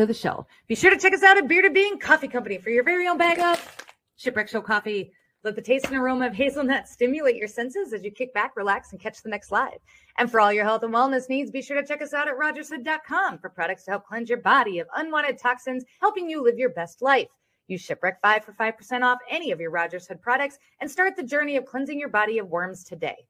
[0.00, 0.46] to the show.
[0.66, 3.18] Be sure to check us out at Bearded Bean Coffee Company for your very own
[3.18, 5.12] bag of Shipwreck Show coffee.
[5.44, 8.92] Let the taste and aroma of hazelnut stimulate your senses as you kick back, relax,
[8.92, 9.78] and catch the next live.
[10.18, 12.38] And for all your health and wellness needs, be sure to check us out at
[12.38, 16.70] rogershood.com for products to help cleanse your body of unwanted toxins, helping you live your
[16.70, 17.28] best life.
[17.68, 21.22] Use Shipwreck 5 for 5% off any of your Rogers Hood products and start the
[21.22, 23.26] journey of cleansing your body of worms today.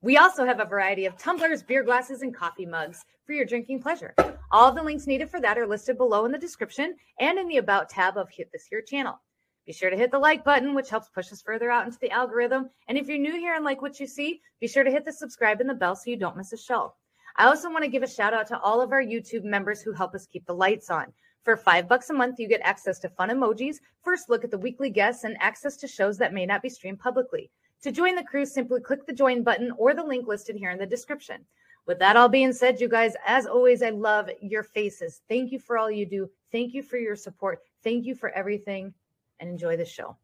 [0.00, 3.80] We also have a variety of tumblers, beer glasses, and coffee mugs for your drinking
[3.80, 4.14] pleasure.
[4.54, 7.56] All the links needed for that are listed below in the description and in the
[7.56, 9.20] About tab of Hit This Here channel.
[9.66, 12.12] Be sure to hit the like button, which helps push us further out into the
[12.12, 12.70] algorithm.
[12.86, 15.12] And if you're new here and like what you see, be sure to hit the
[15.12, 16.94] subscribe and the bell so you don't miss a show.
[17.36, 19.90] I also want to give a shout out to all of our YouTube members who
[19.90, 21.12] help us keep the lights on.
[21.42, 24.58] For five bucks a month, you get access to fun emojis, first look at the
[24.58, 27.50] weekly guests, and access to shows that may not be streamed publicly.
[27.82, 30.78] To join the crew, simply click the join button or the link listed here in
[30.78, 31.44] the description.
[31.86, 35.20] With that all being said, you guys, as always, I love your faces.
[35.28, 36.30] Thank you for all you do.
[36.50, 37.60] Thank you for your support.
[37.82, 38.94] Thank you for everything
[39.40, 40.16] and enjoy the show.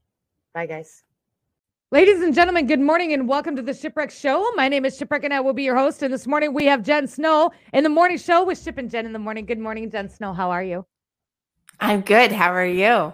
[0.55, 1.05] Bye, guys.
[1.93, 4.53] Ladies and gentlemen, good morning and welcome to the Shipwreck Show.
[4.55, 6.03] My name is Shipwreck and I will be your host.
[6.03, 9.05] And this morning we have Jen Snow in the morning show with Ship and Jen
[9.07, 9.45] in the morning.
[9.45, 10.33] Good morning, Jen Snow.
[10.33, 10.87] How are you?
[11.81, 12.31] I'm good.
[12.33, 13.13] How are you?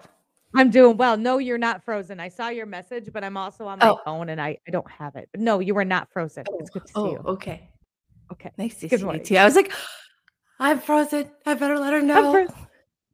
[0.55, 1.17] I'm doing well.
[1.17, 2.21] No, you're not frozen.
[2.21, 4.01] I saw your message, but I'm also on my Oh.
[4.05, 5.29] phone and I, I don't have it.
[5.33, 6.45] But no, you were not frozen.
[6.61, 7.19] It's good to see Oh, you.
[7.27, 7.71] okay.
[8.33, 8.51] Okay.
[8.59, 9.23] Nice to Good see morning.
[9.23, 9.37] you too.
[9.37, 9.73] I was like,
[10.61, 11.31] I'm frozen.
[11.45, 12.47] I better let her know.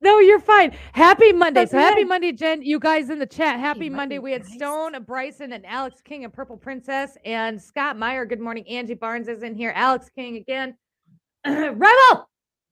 [0.01, 0.77] No, you're fine.
[0.93, 1.65] Happy Monday.
[1.67, 2.33] So Happy Monday.
[2.33, 2.63] Jen.
[2.63, 3.61] You guys in the chat.
[3.61, 4.17] Happy Happy Monday.
[4.17, 4.45] Monday, We had.
[4.45, 8.25] Stone, Bryson, and Alex King and Purple Princess and Scott Meyer.
[8.27, 8.67] Good morning.
[8.69, 9.73] Angie Barnes is in here.
[9.77, 10.77] Alex King again.
[11.47, 12.29] Rebel.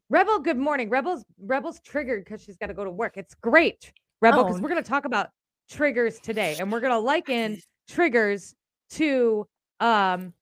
[0.09, 0.91] Rebel, good morning.
[0.91, 3.17] Rebel's Rebel's triggered because she's got to go to work.
[3.17, 4.63] It's great, Rebel, because Oh.
[4.63, 5.29] we're gonna talk about
[5.71, 6.57] triggers today.
[6.59, 8.57] And we're gonna liken triggers
[8.91, 9.47] to
[9.79, 10.33] um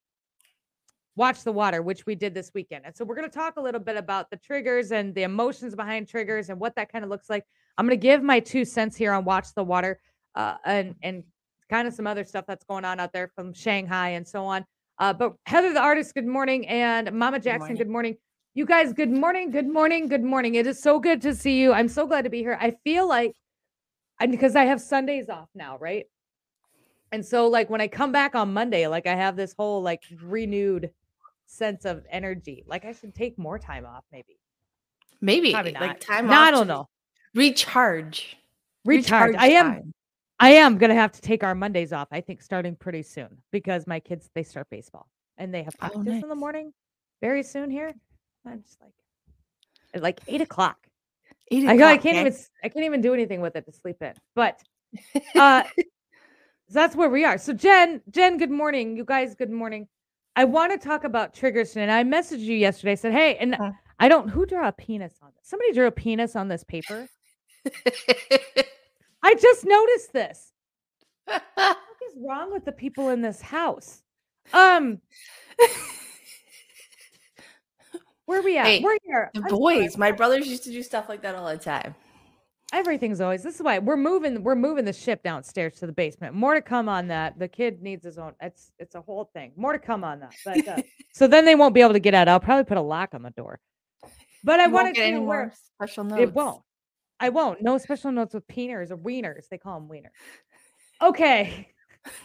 [1.19, 3.61] watch the water which we did this weekend and so we're going to talk a
[3.61, 7.11] little bit about the triggers and the emotions behind triggers and what that kind of
[7.11, 7.45] looks like.
[7.77, 10.01] I'm going to give my two cents here on watch the water
[10.37, 11.25] uh, and and
[11.69, 14.65] kind of some other stuff that's going on out there from shanghai and so on.
[15.01, 17.77] Uh, but heather the artist good morning and mama jackson morning.
[17.77, 18.17] good morning.
[18.55, 20.55] You guys good morning good morning good morning.
[20.55, 21.73] It is so good to see you.
[21.73, 22.57] I'm so glad to be here.
[22.61, 23.35] I feel like
[24.21, 26.07] and because i have sundays off now right?
[27.11, 30.03] And so like when I come back on Monday, like I have this whole like
[30.23, 30.91] renewed
[31.49, 32.65] sense of energy.
[32.67, 34.39] Like I should take more time off, maybe.
[35.21, 35.83] Maybe Probably not.
[35.83, 36.89] like time No, off I don't know.
[37.35, 38.37] Recharge.
[38.85, 39.35] Recharge.
[39.37, 39.95] I am time.
[40.39, 43.87] I am gonna have to take our Mondays off, I think starting pretty soon because
[43.87, 46.73] my kids they start baseball and they have Oh, practice in the morning
[47.21, 47.93] very soon here.
[48.47, 48.93] I'm just like
[49.95, 50.77] at like eight o'clock.
[51.51, 52.21] Eight I, I can't eh?
[52.21, 54.13] even I can't even do anything with it to sleep in.
[54.37, 54.61] But
[55.35, 55.65] uh
[56.69, 57.39] so that's where we are.
[57.39, 58.97] So Jen, Jen, good morning.
[58.97, 59.89] You guys, good morning.
[60.39, 62.93] I want to talk about triggers and I messaged you yesterday.
[62.93, 63.73] I said, hey, and Huh.
[63.99, 65.49] I don't who drew a penis on this?
[65.49, 67.09] Somebody drew a penis on this paper.
[69.25, 70.53] I just noticed this.
[71.57, 71.77] What
[72.07, 74.03] is wrong with the people in this house?
[74.53, 75.01] Um,
[78.27, 78.67] where are we at?
[78.67, 79.31] Hey, We're here.
[79.35, 79.59] the I'm sorry.
[79.81, 81.97] boys, my brothers used to do stuff like that all the time.
[82.73, 86.35] Everything's always this is why we're moving we're moving the ship downstairs to the basement.
[86.35, 87.39] More to come on that.
[87.39, 88.35] The kid needs his own.
[88.43, 89.53] It's it's a whole thing.
[89.57, 90.35] More to come on that.
[90.45, 90.83] But uh,
[91.15, 92.29] so then they won't be able to get out.
[92.29, 93.59] I'll probably put a lock on the door.
[94.45, 96.23] But I want to know more where special notes.
[96.23, 96.63] it won't.
[97.21, 97.63] I won't.
[97.63, 99.49] No special notes with peeners or wieners.
[99.51, 100.13] They call them wieners.
[101.03, 101.69] Okay.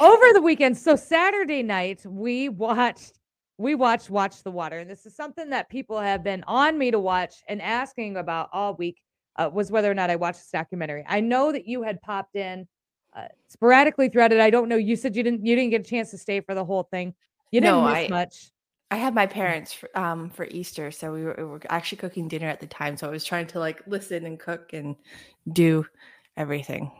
[0.00, 3.18] Over the weekend, so Saturday night, we watched
[3.58, 6.90] we watched Watch the Water, and this is something that people have been on me
[6.90, 9.02] to watch and asking about all week.
[9.36, 11.04] Uh, was whether or not I watched this documentary.
[11.08, 12.66] I know that you had popped in
[13.16, 14.40] uh, sporadically throughout it.
[14.40, 14.76] I don't know.
[14.76, 17.14] You said you didn't you didn't get a chance to stay for the whole thing.
[17.50, 18.50] You didn't No, miss I- much.
[18.92, 22.26] I had my parents for, um for Easter, so we were, we were actually cooking
[22.26, 22.96] dinner at the time.
[22.96, 24.96] So I was trying to like listen and cook and
[25.52, 25.86] do
[26.36, 26.90] everything.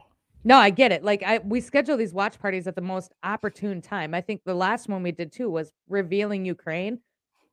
[0.44, 1.02] No, I get it.
[1.04, 4.14] Like I we schedule these watch parties at the most opportune time.
[4.14, 7.00] I think the last one we did too was revealing Ukraine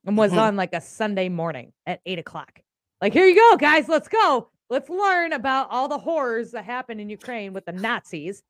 [0.06, 0.38] and was Mhm.
[0.38, 2.60] on like a Sunday morning at eight o'clock.
[3.02, 4.48] Like, here you go, guys, let's go.
[4.70, 8.42] Let's learn about all the horrors that happened in Ukraine with the Nazis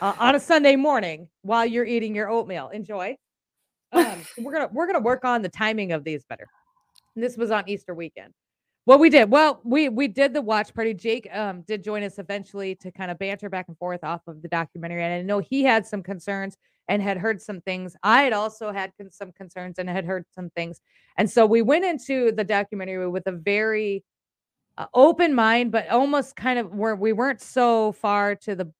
[0.00, 2.68] uh, on a Sunday morning while you're eating your oatmeal.
[2.68, 3.16] Enjoy.
[3.92, 6.46] Um, we're gonna we're gonna work on the timing of these better.
[7.14, 8.32] And this was on Easter weekend.
[8.86, 10.94] What we did, well, we we did the watch party.
[10.94, 14.40] Jake um did join us eventually to kind of banter back and forth off of
[14.40, 16.56] the documentary, and I know he had some concerns
[16.88, 17.94] and had heard some things.
[18.02, 20.80] I had also had some concerns and had heard some things.
[21.18, 24.02] And so we went into the documentary with a very
[24.78, 28.72] uh, open mind, but almost kind of where we weren't so far to the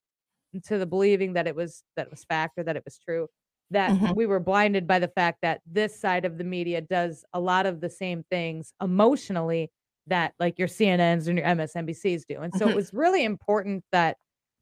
[0.64, 3.28] to the believing that it was that it was fact or that it was true
[3.70, 4.14] that Mhm.
[4.16, 7.66] we were blinded by the fact that this side of the media does a lot
[7.66, 9.70] of the same things emotionally
[10.06, 12.40] that like your CNNs and your MSNBCs do.
[12.40, 12.74] And so it Mhm.
[12.74, 14.16] was really important that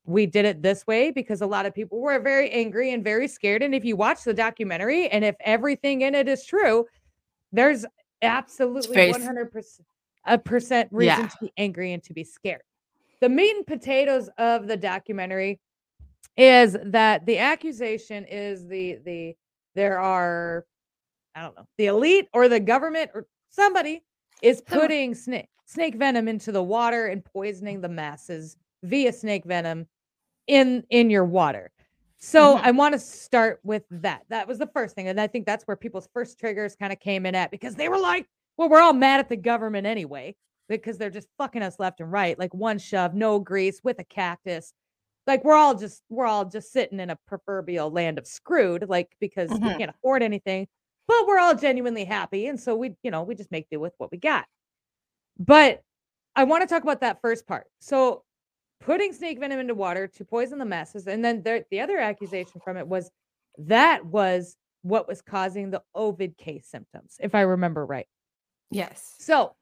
[0.04, 3.28] we did it this way because a lot of people were very angry and very
[3.28, 3.62] scared.
[3.62, 6.86] And if you watch the documentary and if everything in it is true,
[7.52, 7.86] there's
[8.22, 9.86] absolutely 100%
[10.26, 11.28] a percent reason Yeah.
[11.28, 12.62] to be angry and to be scared.
[13.20, 15.58] The meat and potatoes of the documentary
[16.36, 19.36] is that the accusation is the the
[19.74, 20.66] there are
[21.34, 24.02] I don't know, the elite or the government or somebody
[24.42, 29.86] is putting snake snake venom into the water and poisoning the masses via snake venom
[30.46, 31.70] in in your water.
[32.18, 32.60] So Mhm.
[32.62, 34.24] I want to start with that.
[34.28, 37.00] That was the first thing and I think that's where people's first triggers kind of
[37.00, 40.34] came in at because they were like, well, we're all mad at the government anyway
[40.68, 42.38] because they're just fucking us left and right.
[42.38, 44.72] Like one shove, no grease with a cactus.
[45.26, 49.14] Like we're all just we're all just sitting in a proverbial land of screwed like
[49.20, 49.78] because we Mhm.
[49.78, 50.68] can't afford anything
[51.08, 53.92] but we're all genuinely happy and so we you know we just make do with
[53.98, 54.44] what we got
[55.38, 55.82] but
[56.36, 58.22] i want to talk about that first part so
[58.80, 62.60] putting snake venom into water to poison the masses and then there, the other accusation
[62.62, 63.10] from it was
[63.58, 68.06] that was what was causing the ovid case symptoms if i remember right
[68.70, 69.14] Yes.
[69.18, 69.54] so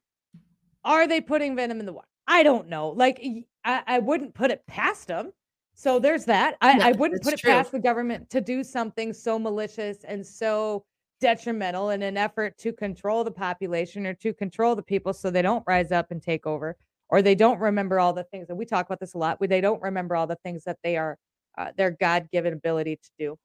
[0.84, 3.22] are they putting venom in the water i don't know like
[3.64, 5.32] I wouldn't put it past them
[5.74, 7.50] so there's that i, Yeah, I wouldn't put it true.
[7.50, 10.84] past the government to do something so malicious and so
[11.20, 15.42] detrimental in an effort to control the population or to control the people so they
[15.42, 16.76] don't rise up and take over
[17.08, 19.60] or they don't remember all the things that we talk about this a lot they
[19.60, 21.16] don't remember all the things that they are
[21.56, 23.38] uh, their god-given ability to do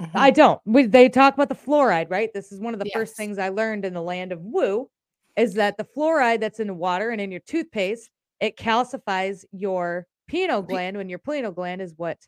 [0.00, 0.10] Mhm.
[0.14, 0.58] I don't.
[0.64, 2.32] We, they talk about the fluoride, right?
[2.32, 4.88] This is one of the first things I learned in the land of woo
[5.36, 10.06] is that the fluoride that's in the water and in your toothpaste, it calcifies your
[10.28, 12.18] pineal gland when your pineal gland is what?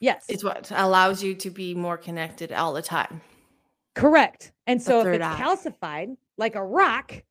[0.00, 3.20] Yes, It's what allows you to be more connected all the time.
[3.94, 4.52] correct.
[4.66, 5.40] And so if it's eye.
[5.40, 7.22] calcified like a rock,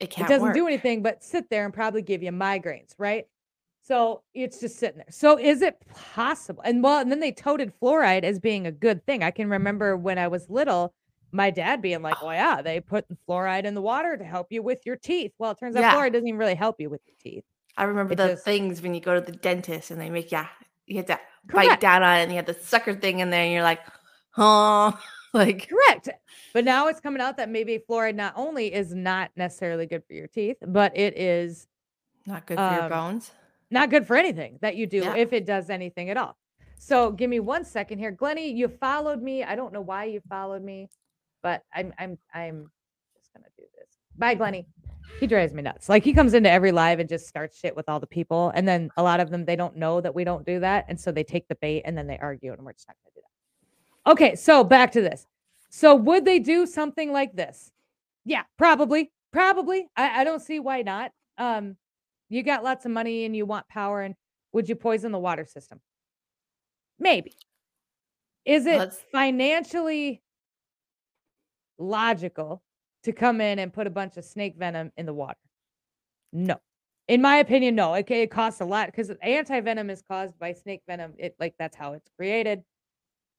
[0.00, 0.54] It it doesn't work.
[0.54, 3.26] do anything but sit there and probably give you migraines, right?
[3.82, 5.06] So it's just sitting there.
[5.10, 6.62] So is it possible?
[6.64, 9.22] And well, and then they touted fluoride as being a good thing.
[9.22, 10.94] I can remember when I was little,
[11.32, 14.62] my dad being like, "Well, yeah, they put fluoride in the water to help you
[14.62, 15.94] with your teeth." Well, it turns out Yeah.
[15.94, 17.44] fluoride doesn't even really help you with your teeth.
[17.76, 20.30] I remember It the just- things when you go to the dentist and they make
[20.32, 20.48] yeah,
[20.86, 21.20] you have to
[21.52, 23.80] bite down on it and you have the sucker thing in there and you're like,
[24.30, 24.92] huh?
[25.32, 26.08] Like Correct.
[26.52, 30.12] But now it's coming out that maybe fluoride not only is not necessarily good for
[30.12, 31.68] your teeth, but it is
[32.26, 33.30] not good for your Um, bones.
[33.70, 35.14] not good for anything that you do Yeah.
[35.14, 36.36] if it does anything at all.
[36.80, 38.10] So give me one second here.
[38.10, 39.44] Glennie, you followed me.
[39.44, 40.88] I don't know why you followed me,
[41.42, 42.70] but I'm I'm I'm
[43.16, 43.88] just gonna do this.
[44.16, 44.66] Bye, Glennie.
[45.18, 45.88] He drives me nuts.
[45.88, 48.52] Like he comes into every live and just starts shit with all the people.
[48.54, 50.84] And then a lot of them they don't know that we don't do that.
[50.88, 53.14] And so they take the bait and then they argue, and we're just not gonna
[53.14, 54.10] do that.
[54.12, 55.26] Okay, so back to this.
[55.68, 57.70] So would they do something like this?
[58.24, 59.10] Yeah, probably.
[59.32, 59.88] Probably.
[59.96, 61.12] I, I don't see why not.
[61.38, 61.76] Um,
[62.28, 64.14] you got lots of money and you want power, and
[64.52, 65.80] would you poison the water system?
[66.98, 67.34] Maybe.
[68.44, 70.22] Is it Let's- financially
[71.80, 72.62] logical
[73.04, 75.38] to come in and put a bunch of snake venom in the water?
[76.32, 76.60] No.
[77.08, 77.96] In my opinion, no.
[77.96, 81.14] Okay, it costs a lot because anti venom is caused by snake venom.
[81.18, 82.62] It like that's how it's created.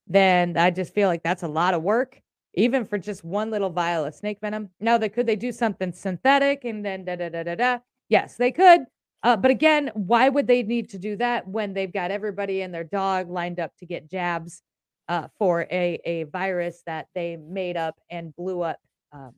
[0.08, 2.20] Then I just feel like that's a lot of work,
[2.54, 4.70] even for just one little vial of snake venom.
[4.82, 7.78] Now, they could they do something synthetic and then da da da da da?
[8.10, 8.82] Yes, they could.
[9.24, 12.74] Uh, but again, why would they need to do that when they've got everybody and
[12.74, 14.64] their dog lined up to get jabs
[15.12, 18.80] uh, for a a virus that they made up and blew up
[19.12, 19.34] um,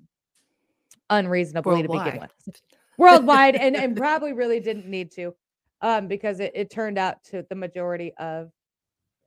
[1.09, 2.29] unreasonably to begin Worldwide.
[2.45, 2.61] with,
[2.97, 5.33] worldwide, and and probably really didn't need to,
[5.81, 8.51] um, because it, it turned out to the majority of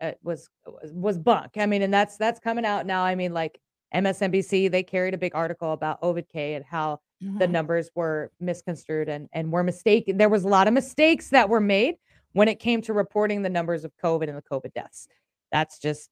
[0.00, 1.52] it was was was bunk.
[1.56, 3.02] I mean, and that's that's coming out now.
[3.02, 3.58] I mean, like
[3.92, 7.50] MSNBC, they carried a big article about Ovid K and how the Mhm.
[7.50, 10.16] numbers were misconstrued and and were mistaken.
[10.16, 11.96] There was a lot of mistakes that were made
[12.34, 15.08] when it came to reporting the numbers of COVID and the COVID deaths.
[15.50, 16.10] That's just,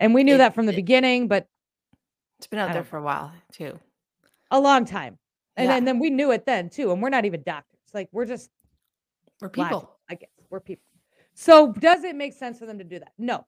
[0.00, 1.48] and we knew It- that from the it- beginning, but
[2.38, 3.78] It's been out there for a while too.
[4.50, 5.18] a long time.
[5.56, 5.74] And, Yeah.
[5.74, 6.92] then then we knew it then too.
[6.92, 7.78] And we're not even doctors.
[7.92, 8.50] Like we're just
[9.40, 9.98] We're people.
[10.08, 10.84] I guess we're people.
[11.34, 13.12] So does it make sense for them to do that?
[13.18, 13.46] No.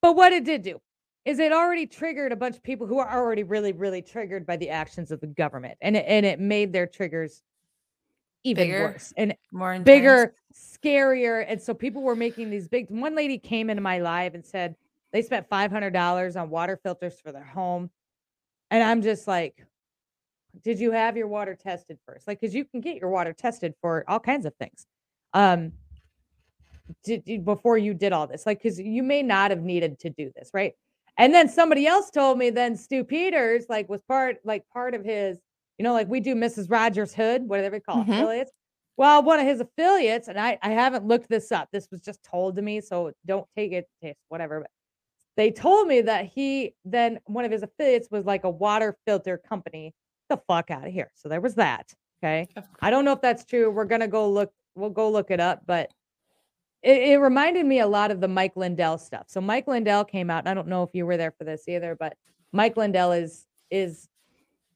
[0.00, 0.80] But what it did do
[1.24, 4.56] is it already triggered a bunch of people who are already really, really triggered by
[4.56, 5.76] the actions of the government.
[5.80, 7.42] And it, and it made their triggers
[8.42, 9.84] even Bigger, worse and More intense.
[9.84, 11.44] bigger, scarier.
[11.46, 14.76] And so people were making these big one lady came into my live and said,
[15.12, 17.90] They spent $500 on water filters for their home.
[18.70, 19.66] And I'm just like,
[20.62, 22.26] did you have your water tested first?
[22.28, 24.86] Like, because you can get your water tested for all kinds of things.
[25.32, 25.72] Um,
[27.04, 30.30] did, before you did all this, like, because you may not have needed to do
[30.36, 30.74] this, right?
[31.18, 35.04] And then somebody else told me then Stew Peters, like, was part like part of
[35.04, 35.38] his,
[35.78, 36.70] you know, like we do Mrs.
[36.70, 38.10] Rogers Hood, whatever they call Mhm.
[38.20, 38.52] affiliates.
[38.96, 41.68] Well, one of his affiliates, and I I haven't looked this up.
[41.72, 43.88] This was just told to me, so don't take it,
[44.28, 44.60] whatever.
[44.60, 44.70] But
[45.36, 49.38] they told me that he then one of his affiliates was like a water filter
[49.38, 49.94] company.
[50.28, 51.10] The fuck out of here.
[51.14, 51.92] So there was that.
[52.22, 52.46] Okay.
[52.80, 53.70] I don't know if that's true.
[53.70, 54.52] We're gonna go look.
[54.74, 55.90] We'll go look it up, but
[56.82, 59.26] it, it reminded me a lot of the Mike Lindell stuff.
[59.28, 60.46] So Mike Lindell came out.
[60.46, 62.16] I don't know if you were there for this either, but
[62.52, 64.08] Mike Lindell is is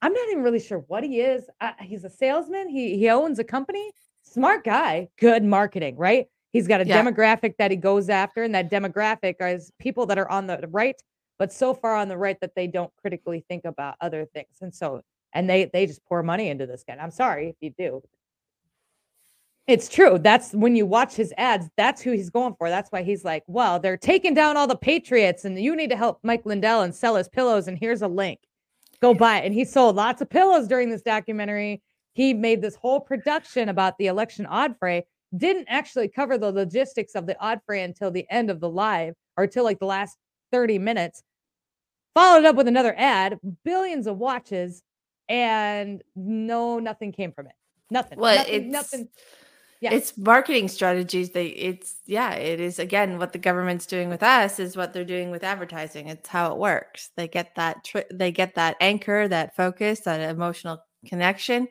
[0.03, 1.45] I'm not even really sure what he is.
[1.61, 2.69] Uh, he's a salesman.
[2.69, 3.91] He he owns a company.
[4.23, 5.09] Smart guy.
[5.19, 6.27] Good marketing, right?
[6.55, 7.03] He's got a Yeah.
[7.03, 10.97] demographic that he goes after, and that demographic is people that are on the right,
[11.39, 14.63] but so far on the right that they don't critically think about other things.
[14.63, 15.03] And so
[15.35, 16.95] and they they just pour money into this guy.
[16.95, 18.03] I'm sorry if you do.
[19.67, 20.19] It's true.
[20.19, 22.69] That's when you watch his ads, that's who he's going for.
[22.69, 25.97] That's why he's like, well, they're taking down all the Patriots and you need to
[25.97, 27.67] help Mike Lindell and sell his pillows.
[27.67, 28.41] And here's a link.
[29.01, 29.47] Go buy it.
[29.47, 31.83] And he sold lots of pillows during this documentary.
[32.13, 37.15] He made this whole production about the election odd fray, didn't actually cover the logistics
[37.15, 40.17] of the odd fray until the end of the live or till like the last
[40.53, 41.23] 30 minutes.
[42.15, 44.83] Followed up with another ad, billions of watches,
[45.29, 47.55] and no, nothing came from it.
[47.91, 48.19] Nothing.
[48.19, 49.09] Well, nothing, it's nothing.
[49.81, 49.93] Yeah.
[49.93, 51.31] it's marketing strategies.
[51.31, 55.05] They it's yeah, it is again what the government's doing with us is what they're
[55.05, 56.09] doing with advertising.
[56.09, 57.11] It's how it works.
[57.17, 61.69] They get that tri- they get that anchor, that focus, that emotional connection,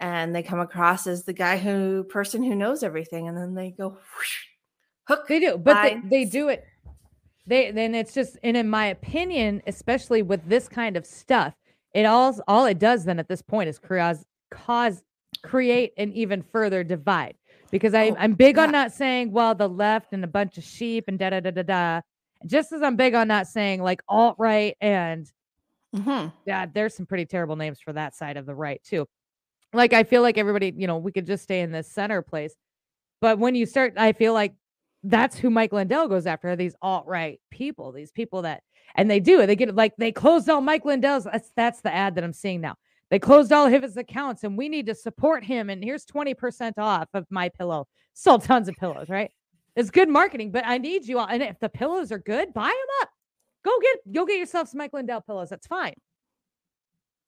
[0.00, 3.70] and they come across as the guy who person who knows everything, and then they
[3.70, 4.38] go whoosh,
[5.04, 5.28] hook.
[5.28, 6.64] They do, but they, they do it.
[7.46, 11.54] They then it's just, and in my opinion, especially with this kind of stuff,
[11.94, 15.02] it all all it does then at this point is cause cause
[15.42, 17.34] create an even further divide.
[17.70, 20.64] Because I Oh, I'm big on not saying well the left and a bunch of
[20.64, 22.00] sheep and da da da da da.
[22.46, 25.30] Just as I'm big on not saying like alt right and
[25.94, 26.32] Mhm.
[26.46, 29.06] yeah, there's some pretty terrible names for that side of the right too.
[29.72, 32.54] Like I feel like everybody, you know, we could just stay in this center place.
[33.20, 34.54] But when you start, I feel like
[35.02, 38.62] that's who Mike Lindell goes after, these alt-right people, these people that
[38.96, 39.46] and they do it.
[39.46, 41.24] They get like they closed all Mike Lindell's.
[41.24, 42.76] That's that's the ad that I'm seeing now.
[43.10, 45.68] They closed all of his accounts and we need to support him.
[45.68, 47.88] And here's 20% off of my pillow.
[48.14, 49.32] Sold tons of pillows, right?
[49.74, 51.26] It's good marketing, but I need you all.
[51.26, 53.10] And if the pillows are good, buy them up.
[53.64, 55.50] Go get go get yourself some Mike Lindell pillows.
[55.50, 55.94] That's fine.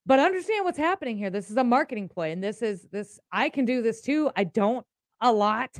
[0.05, 1.31] But understand what's happening here.
[1.31, 3.21] This is a marketing play, and this is this.
[3.31, 4.31] I can do this too.
[4.37, 4.85] I don't
[5.21, 5.79] a lot,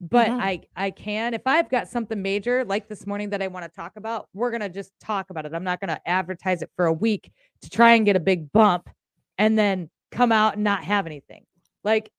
[0.00, 0.40] but Mhm.
[0.40, 1.32] I I can.
[1.32, 4.50] If I've got something major like this morning that I want to talk about, we're
[4.50, 5.54] gonna just talk about it.
[5.54, 8.90] I'm not gonna advertise it for a week to try and get a big bump,
[9.38, 11.46] and then come out and not have anything.
[11.82, 12.10] Like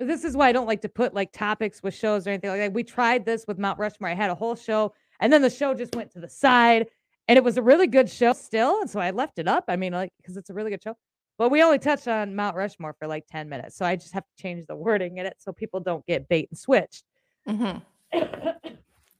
[0.00, 2.60] this is why I don't like to put like topics with shows or anything like
[2.60, 2.72] that.
[2.74, 4.10] We tried this with Mount Rushmore.
[4.10, 6.88] I had a whole show, and then the show just went to the side,
[7.28, 9.64] and it was a really good show still, and so I left it up.
[9.68, 10.96] I mean, like because it's a really good show.
[11.36, 13.76] But we only touched on Mount Rushmore for like 10 minutes.
[13.76, 16.48] So I just have to change the wording in it so people don't get bait
[16.50, 17.02] and switched.
[17.48, 17.82] Mhm.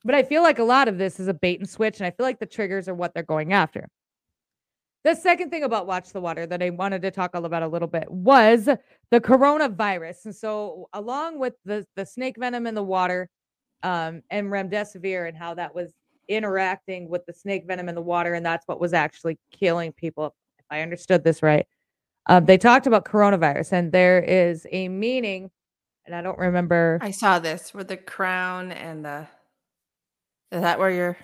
[0.04, 2.10] but I feel like a lot of this is a bait and switch, and I
[2.10, 3.88] feel like the triggers are what they're going after.
[5.02, 7.68] The second thing about Watch the Water that I wanted to talk all about a
[7.68, 10.24] little bit was the coronavirus.
[10.26, 13.28] And so, along with the, the snake venom in the water
[13.82, 15.92] um, and remdesivir, and how that was
[16.28, 20.34] interacting with the snake venom in the water, and that's what was actually killing people,
[20.58, 21.66] if I understood this right.
[22.26, 25.50] Um, they talked about coronavirus, and there is a meaning,
[26.06, 26.98] and I don't remember.
[27.02, 29.26] I saw this with the crown and the.
[30.52, 31.18] Is that where you're?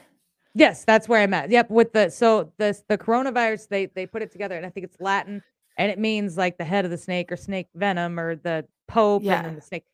[0.54, 1.50] Yes, that's where I'm at.
[1.50, 4.84] Yep, with the so the the coronavirus, they they put it together, and I think
[4.84, 5.42] it's Latin,
[5.78, 9.22] and it means like the head of the snake or snake venom or the pope
[9.22, 9.42] and Yeah.
[9.42, 9.84] then the snake.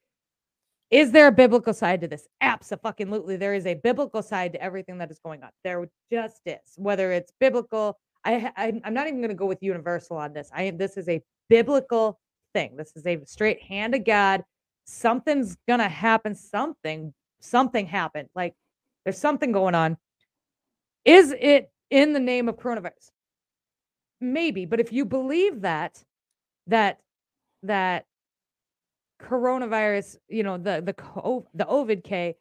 [0.90, 2.28] Is there a biblical side to this?
[2.40, 5.50] Absolutely, there is a biblical side to everything that is going on.
[5.64, 6.60] There just is.
[6.76, 10.50] Whether it's biblical, I, I I'm not even going to go with universal on this.
[10.54, 10.70] I.
[10.70, 12.20] This is a biblical
[12.54, 12.76] thing.
[12.76, 14.44] This is a straight hand of God.
[14.84, 16.34] Something's gonna happen.
[16.34, 18.28] Something something happened.
[18.34, 18.54] Like
[19.04, 19.96] there's something going on.
[21.04, 23.10] Is it in the name of coronavirus?
[24.20, 26.02] Maybe, but if you believe that,
[26.68, 27.00] that
[27.62, 28.06] that
[29.20, 32.36] coronavirus, you know, the the co- the Ovid K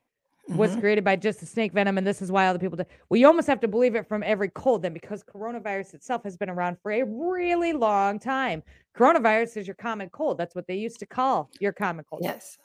[0.49, 0.79] was Mhm.
[0.79, 2.77] created by just the snake venom, and this is why other people.
[3.09, 6.37] Well, you almost have to believe it from every cold then, because coronavirus itself has
[6.37, 8.61] been around for a really long time.
[8.95, 10.37] Coronavirus is your common cold.
[10.37, 12.21] That's what they used to call your common cold.
[12.23, 12.57] Yes.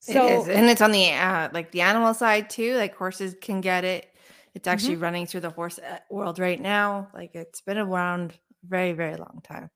[0.00, 0.48] So it is.
[0.48, 2.76] And it's on the uh, like the animal side too.
[2.76, 4.06] Like horses can get it.
[4.54, 5.02] It's actually mm-hmm.
[5.02, 7.08] running through the horse uh, world right now.
[7.12, 8.32] Like it's been around
[8.66, 9.70] very, very long time.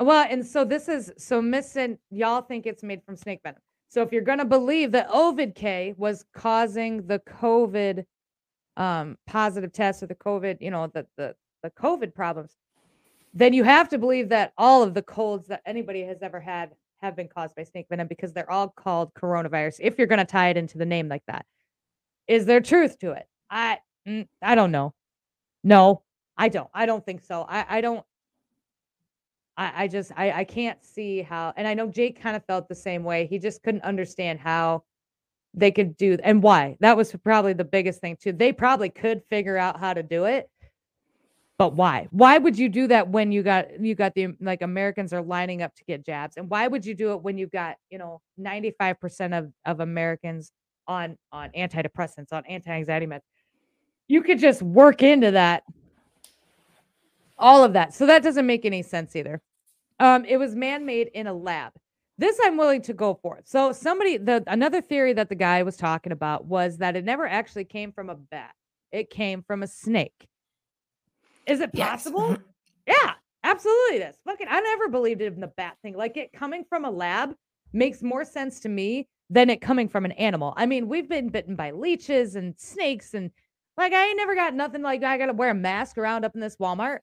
[0.00, 1.98] Well, and so this is so missing.
[2.10, 3.60] Y'all think it's made from snake venom.
[3.88, 8.04] So if you're going to believe that Ovid K was causing the COVID
[8.76, 12.56] um, positive tests or the COVID, you know, the, the, the COVID problems,
[13.34, 16.70] then you have to believe that all of the colds that anybody has ever had
[17.00, 19.78] have been caused by snake venom because they're all called coronavirus.
[19.80, 21.46] If you're going to tie it into the name like that,
[22.26, 23.26] is there truth to it?
[23.50, 24.94] I mm, I don't know.
[25.64, 26.02] No,
[26.36, 26.68] I don't.
[26.74, 27.46] I don't think so.
[27.48, 28.04] I I don't.
[29.58, 31.52] I I just I I can't see how.
[31.56, 33.26] And I know Jake kind of felt the same way.
[33.26, 34.84] He just couldn't understand how
[35.52, 36.76] they could do and why.
[36.80, 38.32] That was probably the biggest thing too.
[38.32, 40.48] They probably could figure out how to do it,
[41.58, 42.06] but why?
[42.10, 45.62] Why would you do that when you got you got the like Americans are lining
[45.62, 46.36] up to get jabs?
[46.36, 50.52] And why would you do it when you've got, you know, 95% of, of Americans
[50.86, 53.22] on on antidepressants, on anti-anxiety meds?
[54.06, 55.64] You could just work into that
[57.38, 57.94] all of that.
[57.94, 59.40] So that doesn't make any sense either.
[60.00, 61.72] Um, it was man-made in a lab.
[62.18, 63.40] This I'm willing to go for.
[63.44, 67.26] So somebody the another theory that the guy was talking about was that it never
[67.26, 68.52] actually came from a bat.
[68.90, 70.28] It came from a snake.
[71.46, 72.36] Is it possible?
[72.86, 72.96] Yes.
[73.04, 73.12] yeah,
[73.44, 73.98] absolutely.
[73.98, 75.96] This fucking I never believed in the bat thing.
[75.96, 77.34] Like it coming from a lab
[77.72, 80.54] makes more sense to me than it coming from an animal.
[80.56, 83.30] I mean, we've been bitten by leeches and snakes and
[83.76, 86.40] like I ain't never got nothing like I gotta wear a mask around up in
[86.40, 86.98] this Walmart.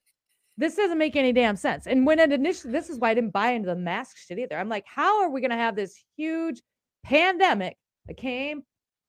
[0.58, 1.86] This doesn't make any damn sense.
[1.86, 4.56] And when it initially this is why I didn't buy into the mask shit either.
[4.56, 6.62] I'm like, how are we gonna have this huge
[7.04, 8.62] pandemic that came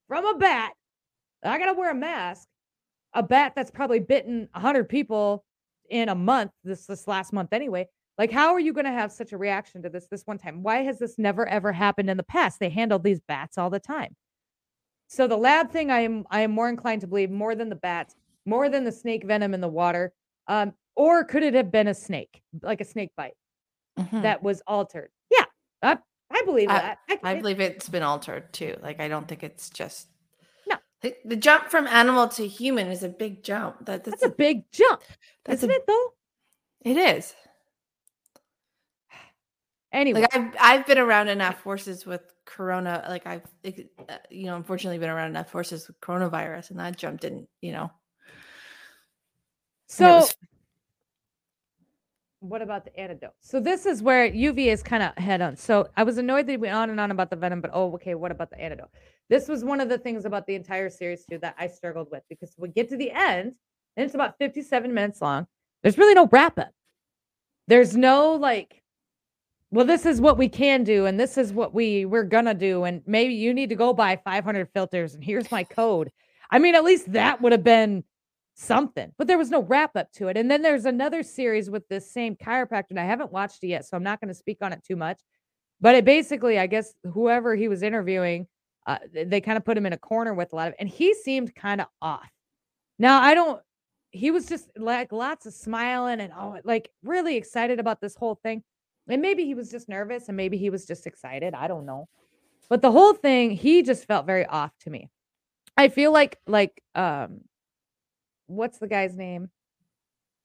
[0.08, 0.74] from a bat?
[1.44, 2.48] I gotta wear a mask
[3.14, 5.44] a bat that's probably bitten 100 people
[5.90, 9.12] in a month this this last month anyway like how are you going to have
[9.12, 12.18] such a reaction to this this one time why has this never ever happened in
[12.18, 14.16] the past they handled these bats all the time
[15.08, 17.76] so the lab thing i am i am more inclined to believe more than the
[17.76, 20.12] bats more than the snake venom in the water
[20.48, 23.38] um or could it have been a snake like a snake bite
[23.98, 24.22] mm-hmm.
[24.22, 25.46] that was altered yeah
[25.82, 25.98] i,
[26.30, 29.44] I believe I, that I, I believe it's been altered too like i don't think
[29.44, 30.08] it's just
[30.68, 30.76] No.
[31.24, 33.86] the, jump from animal to human is a big jump.
[33.86, 35.02] That, that's, that's a, a, big jump.
[35.46, 36.14] That's Isn't a, it though?
[36.84, 37.34] It is.
[39.92, 43.06] Anyway, like I've I've been around enough horses with corona.
[43.08, 47.22] Like I've uh, you know unfortunately been around enough horses with coronavirus, and that jump
[47.22, 47.92] didn't you know.
[49.88, 50.28] So
[52.40, 53.34] what about the antidote?
[53.42, 55.56] So this is where UV is kind of head on.
[55.56, 57.94] So I was annoyed that he went on and on about the venom, but oh,
[57.96, 58.90] okay, what about the antidote?
[59.30, 62.24] This was one of the things about the entire series too that I struggled with
[62.30, 63.56] because we get to the end
[63.96, 65.48] and it's about 57 minutes long.
[65.82, 66.72] There's really no wrap up.
[67.68, 68.84] There's no like,
[69.72, 72.84] well, this is what we can do and this is what we we're gonna do,
[72.84, 76.12] and maybe you need to go buy 500 filters and here's my code.
[76.50, 78.04] I mean, at least that would have been
[78.60, 80.36] something, but there was no wrap up to it.
[80.36, 83.86] And then there's another series with this same chiropractor, and I haven't watched it yet,
[83.86, 85.22] so I'm not going to speak on it too much.
[85.80, 88.48] But it basically, I guess, whoever he was interviewing,
[88.88, 91.14] uh, they kind of put him in a corner with a lot of, and he
[91.14, 92.30] seemed kind of off.
[92.98, 93.62] Now, I don't,
[94.10, 98.36] he was just like lots of smiling and oh, like really excited about this whole
[98.36, 98.64] thing.
[99.08, 101.54] And maybe he was just nervous and maybe he was just excited.
[101.54, 102.08] I don't know.
[102.70, 105.10] But the whole thing, he just felt very off to me.
[105.78, 107.42] I feel like, like, um,
[108.48, 109.50] what's the guy's name?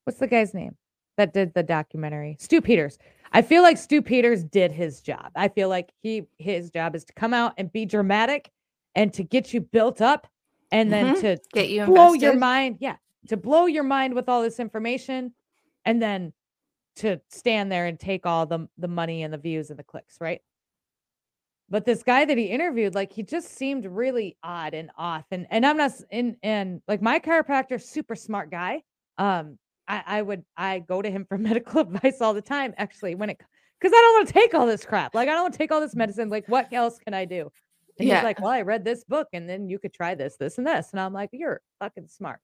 [0.04, 0.76] What's the guy's name
[1.16, 2.36] that did the documentary?
[2.38, 2.98] Stew Peters.
[3.32, 5.30] I feel like Stew Peters did his job.
[5.34, 8.50] I feel like he his job is to come out and be dramatic
[8.94, 10.26] and to get you built up
[10.70, 11.20] and then mm-hmm.
[11.20, 12.22] to get you blow invested.
[12.22, 12.76] your mind.
[12.80, 12.96] Yeah,
[13.28, 15.32] to blow your mind with all this information
[15.84, 16.32] and then
[16.96, 20.20] to stand there and take all the the money and the views and the clicks,
[20.20, 20.42] right?
[21.72, 25.24] But this guy that he interviewed, like he just seemed really odd and off.
[25.30, 28.82] And and I'm not in and like my chiropractor, super smart guy.
[29.16, 29.58] Um,
[29.88, 33.30] I, I would I go to him for medical advice all the time, actually, when
[33.30, 33.40] it
[33.80, 35.14] because I don't want to take all this crap.
[35.14, 36.28] Like I don't want to take all this medicine.
[36.28, 37.50] Like, what else can I do?
[37.98, 38.16] And yeah.
[38.16, 40.66] he's like, Well, I read this book, and then you could try this, this, and
[40.66, 40.90] this.
[40.92, 42.40] And I'm like, You're fucking smart.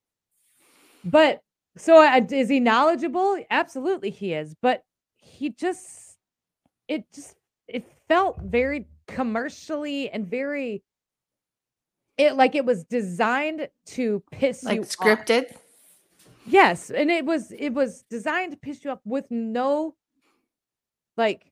[1.04, 1.42] But
[1.76, 3.44] so uh, is he knowledgeable?
[3.50, 4.54] Absolutely, he is.
[4.62, 4.84] But
[5.18, 6.16] he just,
[6.88, 7.34] it just,
[7.68, 10.82] it felt very commercially and very
[12.16, 14.68] it like it was designed to piss you.
[14.68, 15.50] like you scripted.
[15.50, 15.62] Off.
[16.46, 19.94] Yes, and it was it was designed to piss you off with no
[21.16, 21.50] like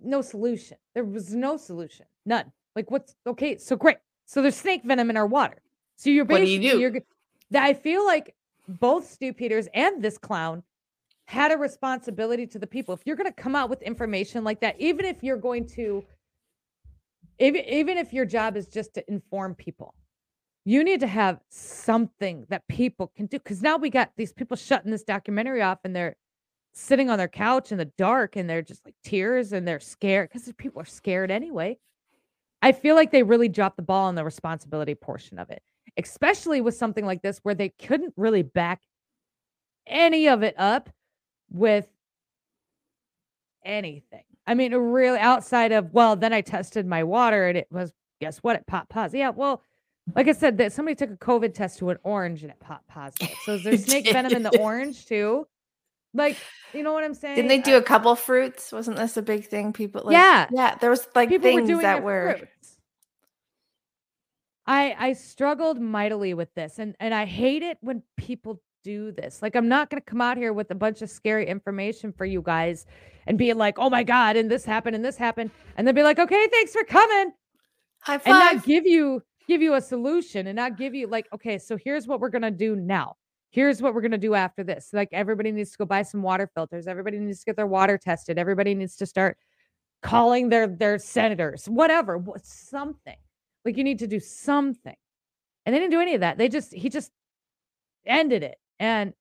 [0.00, 0.76] no solution.
[0.94, 2.06] There was no solution.
[2.24, 2.50] None.
[2.74, 3.98] Like what's okay, so great.
[4.26, 5.60] So there's snake venom in our water.
[5.96, 6.80] So you're basically what do you do?
[6.80, 8.34] you're I feel like
[8.68, 10.62] both Stew Peters and this clown
[11.30, 12.92] had a responsibility to the people.
[12.92, 16.04] If you're going to come out with information like that, even if you're going to,
[17.38, 19.94] even, even if your job is just to inform people,
[20.64, 24.56] you need to have something that people can do because now we got these people
[24.56, 26.16] shutting this documentary off and they're
[26.72, 30.30] sitting on their couch in the dark and they're just like tears and they're scared
[30.32, 31.78] because people are scared anyway.
[32.60, 35.62] I feel like they really dropped the ball on the responsibility portion of it,
[35.96, 38.82] especially with something like this where they couldn't really back
[39.86, 40.90] any of it up
[41.50, 41.86] with
[43.64, 44.24] anything.
[44.46, 48.38] I mean, really outside of, well, then I tested my water and it was, guess
[48.38, 48.56] what?
[48.56, 49.18] It popped positive.
[49.18, 49.62] Yeah, well,
[50.14, 52.88] like I said, that somebody took a COVID test to an orange and it popped
[52.88, 53.34] positive.
[53.44, 55.46] So is there snake venom in the orange too?
[56.12, 56.36] Like,
[56.72, 57.36] you know what I'm saying?
[57.36, 58.72] Didn't they do a couple fruits?
[58.72, 59.72] Wasn't this a big thing?
[59.72, 60.74] People like, yeah, yeah.
[60.74, 62.34] There was like People things were that were.
[62.38, 62.76] Fruits.
[64.66, 69.42] I I struggled mightily with this, and and I hate it when people do this.
[69.42, 72.24] Like, I'm not going to come out here with a bunch of scary information for
[72.24, 72.86] you guys
[73.26, 76.02] and be like, oh my god, and this happened and this happened, and then be
[76.02, 77.32] like, okay, thanks for coming.
[78.00, 78.26] High five.
[78.26, 81.76] And not give you give you a solution and not give you like, okay, so
[81.76, 83.16] here's what we're gonna do now.
[83.50, 84.90] Here's what we're gonna do after this.
[84.92, 86.86] Like everybody needs to go buy some water filters.
[86.86, 88.38] Everybody needs to get their water tested.
[88.38, 89.36] Everybody needs to start
[90.02, 93.16] calling their their senators, whatever, something.
[93.64, 94.96] Like you need to do something.
[95.66, 96.38] And they didn't do any of that.
[96.38, 97.10] They just he just
[98.06, 98.56] ended it.
[98.80, 99.12] And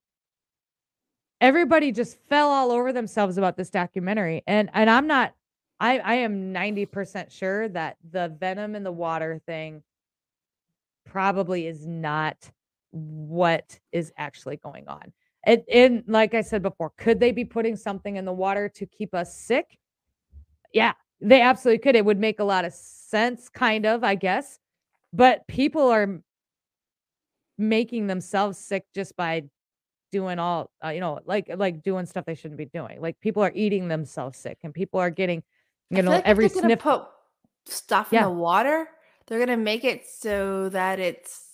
[1.40, 4.42] everybody just fell all over themselves about this documentary.
[4.48, 5.36] And and I'm not
[5.80, 9.84] I I am 90% sure that the venom in the water thing
[11.06, 12.52] probably is not
[12.92, 15.12] what is actually going on.
[15.44, 18.86] And, and like I said before, could they be putting something in the water to
[18.86, 19.78] keep us sick?
[20.74, 21.96] Yeah, they absolutely could.
[21.96, 24.60] It would make a lot of sense, kind of, I guess.
[25.14, 26.22] But people are
[27.60, 29.44] making themselves sick just by
[30.12, 33.44] doing all uh, you know like like doing stuff they shouldn't be doing like people
[33.44, 35.44] are eating themselves sick and people are getting
[35.92, 37.04] you know like every sniff put
[37.66, 38.24] stuff yeah.
[38.24, 38.88] in the water
[39.30, 41.50] they're to make it so that it's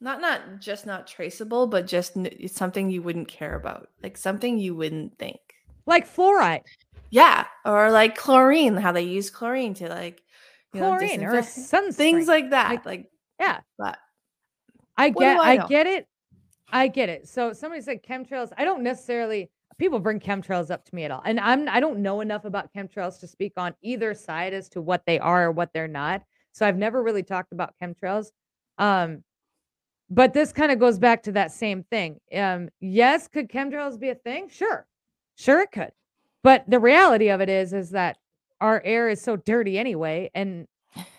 [0.00, 4.58] not not just not traceable, but just it's something you wouldn't care about, like something
[4.58, 5.40] you wouldn't think,
[5.86, 6.62] like fluoride.
[7.10, 10.22] Yeah, or like chlorine, how they use chlorine to like
[10.72, 12.70] chlorine know, or some things like that.
[12.70, 13.98] Like, like yeah, but
[15.00, 16.08] I get, I, I get it,
[16.72, 17.28] I get it.
[17.28, 18.50] So somebody said chemtrails.
[18.56, 22.00] I don't necessarily people bring chemtrails up to me at all, and I'm I don't
[22.00, 25.52] know enough about chemtrails to speak on either side as to what they are or
[25.52, 26.22] what they're not.
[26.52, 28.32] So I've never really talked about chemtrails.
[28.78, 29.22] Um,
[30.10, 32.18] but this kind of goes back to that same thing.
[32.34, 34.48] Um, yes, could chemtrails be a thing?
[34.48, 34.86] Sure.
[35.36, 35.92] Sure it could.
[36.42, 38.18] But the reality of it is is that
[38.60, 40.66] our air is so dirty anyway and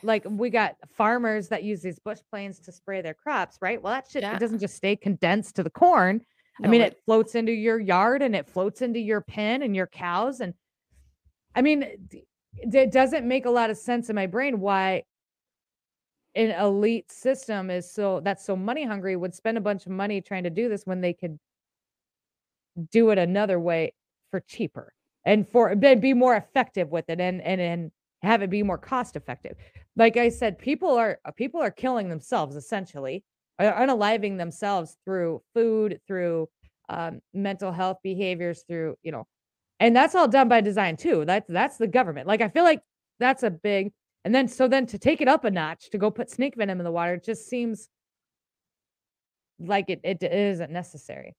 [0.03, 3.81] like we got farmers that use these bush planes to spray their crops, right?
[3.81, 4.35] Well, that shit yeah.
[4.35, 6.21] it doesn't just stay condensed to the corn.
[6.59, 9.61] No, I mean, it, it floats into your yard and it floats into your pen
[9.61, 10.53] and your cows and
[11.55, 11.85] I mean,
[12.53, 15.03] it doesn't make a lot of sense in my brain why
[16.35, 20.21] an elite system is so that's so money hungry would spend a bunch of money
[20.21, 21.37] trying to do this when they could
[22.89, 23.93] do it another way
[24.29, 24.93] for cheaper
[25.25, 27.91] and for be more effective with it and and and
[28.23, 29.55] have it be more cost effective
[29.95, 33.23] like i said people are people are killing themselves essentially
[33.59, 36.47] unaliving themselves through food through
[36.89, 39.25] um, mental health behaviors through you know
[39.79, 42.81] and that's all done by design too that's that's the government like i feel like
[43.19, 43.91] that's a big
[44.23, 46.79] and then, so then to take it up a notch to go put snake venom
[46.79, 47.89] in the water just seems
[49.59, 51.35] like it, it isn't necessary.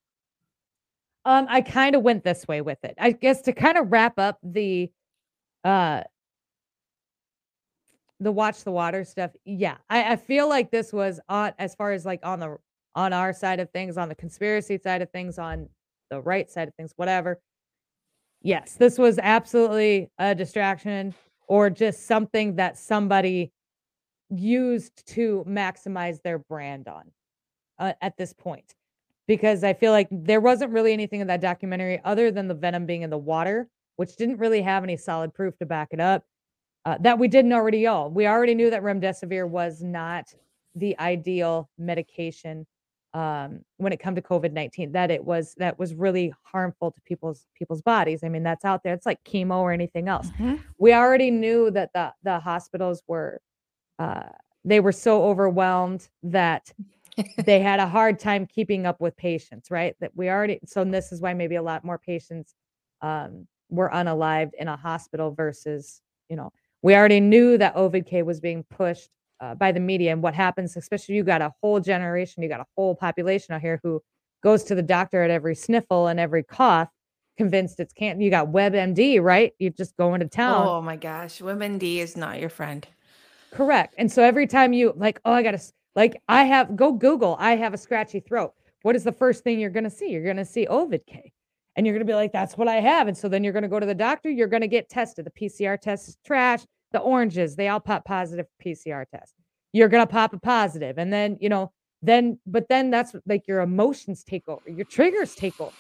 [1.25, 2.95] Um, I kind of went this way with it.
[2.99, 4.91] I guess to kind of wrap up the
[5.65, 6.03] uh
[8.23, 9.33] the watch the water stuff.
[9.45, 12.57] Yeah, I, I feel like this was on as far as like on the
[12.95, 15.69] on our side of things, on the conspiracy side of things, on
[16.11, 17.41] the right side of things, whatever.
[18.43, 21.15] Yes, this was absolutely a distraction
[21.49, 23.53] or just something that somebody
[24.31, 27.11] used to maximize their brand on
[27.79, 28.75] uh, at this point
[29.27, 32.87] because I feel like there wasn't really anything in that documentary other than the venom
[32.87, 36.25] being in the water, which didn't really have any solid proof to back it up.
[36.85, 38.11] Uh, that we didn't already all.
[38.11, 40.35] We already knew that remdesivir was not
[40.75, 42.67] the ideal medication
[43.15, 44.93] um, when it come to COVID nineteen.
[44.93, 48.25] That it was that was really harmful to people's people's bodies.
[48.25, 48.95] I mean, that's out there.
[48.95, 50.29] It's like chemo or anything else.
[50.31, 50.57] Mm-hmm.
[50.79, 53.41] We already knew that the the hospitals were
[53.99, 54.31] uh,
[54.65, 56.73] they were so overwhelmed that
[57.45, 59.71] they had a hard time keeping up with patients.
[59.71, 59.95] Right?
[60.01, 60.59] That we already.
[60.67, 62.55] So this is why maybe a lot more patients
[63.03, 66.51] um, were unalived in a hospital versus you know
[66.83, 69.09] we already knew that Ovid K was being pushed
[69.41, 72.61] uh, by the media and what happens especially you got a whole generation you got
[72.61, 74.01] a whole population out here who
[74.43, 76.89] goes to the doctor at every sniffle and every cough
[77.37, 81.41] convinced it's can't you got webmd right You're just go into town oh my gosh
[81.41, 82.87] webmd is not your friend
[83.51, 85.59] correct and so every time you like oh i gotta
[85.95, 88.53] Like I have go Google, I have a scratchy throat.
[88.83, 90.09] What is the first thing you're going to see?
[90.11, 91.33] You're going to see Ovid K.
[91.77, 93.09] And you're going to be like, that's what I have.
[93.09, 94.29] And so then you're going to go to the doctor.
[94.29, 95.25] You're going to get tested.
[95.25, 96.61] The PCR test is trash.
[96.93, 99.35] The oranges, they all pop positive PCR test.
[99.73, 100.99] You're going to pop a.
[100.99, 105.35] And then, you know, then, but then that's like your emotions take over, your triggers
[105.35, 105.73] take over.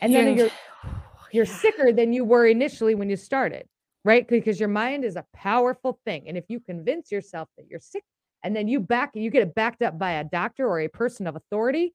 [0.00, 0.50] And then you're,
[1.32, 1.52] you're yeah.
[1.52, 3.68] sicker than you were initially when you started,
[4.04, 4.26] right?
[4.26, 6.24] Because your mind is a powerful thing.
[6.28, 8.02] And if you convince yourself that you're sick
[8.42, 11.26] and then you back, you get it backed up by a doctor or a person
[11.26, 11.94] of authority,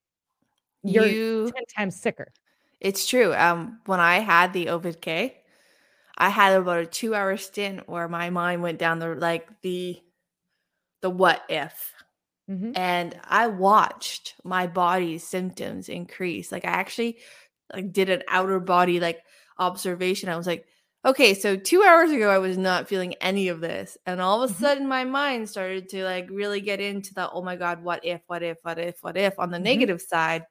[0.83, 2.31] you're you, 10 times sicker.
[2.79, 3.33] It's true.
[3.35, 5.40] Um, when I had the Ovid K,
[6.17, 9.99] I had about a two hour stint where my mind went down the like the
[11.01, 11.93] the what if.
[12.49, 12.71] Mm-hmm.
[12.75, 16.51] And I watched my body's symptoms increase.
[16.51, 17.17] Like I actually
[17.73, 19.21] like did an outer body like
[19.57, 20.29] observation.
[20.29, 20.65] I was like,
[21.05, 23.97] okay, so two hours ago I was not feeling any of this.
[24.05, 24.63] And all of a mm-hmm.
[24.63, 28.21] sudden my mind started to like really get into the oh my God, what if,
[28.27, 29.63] what if, what if, what if on the mm-hmm.
[29.63, 30.45] negative side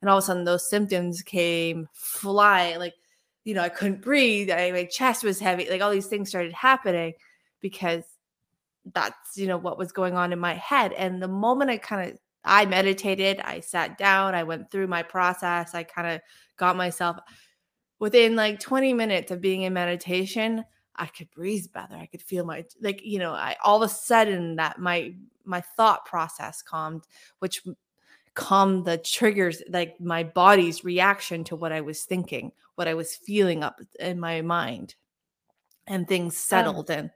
[0.00, 2.94] and all of a sudden those symptoms came fly like
[3.46, 6.52] you know i couldn't breathe I, my chest was heavy like all these things started
[6.52, 7.14] happening
[7.60, 8.02] because
[8.92, 10.92] that's you know what was going on in my head.
[10.92, 15.02] And the moment i kind of i meditated i sat down i went through my
[15.02, 16.20] process i kind of
[16.56, 17.18] got myself
[17.98, 20.64] within like 20 minutes of being in meditation
[20.96, 23.92] i could breathe better i could feel my like you know i all of a
[23.92, 27.04] sudden that my my thought process calmed
[27.38, 27.62] which
[28.34, 33.16] calmed the triggers like my body's reaction to what i was thinking what i was
[33.16, 34.94] feeling up in my mind
[35.86, 37.10] and things settled um, in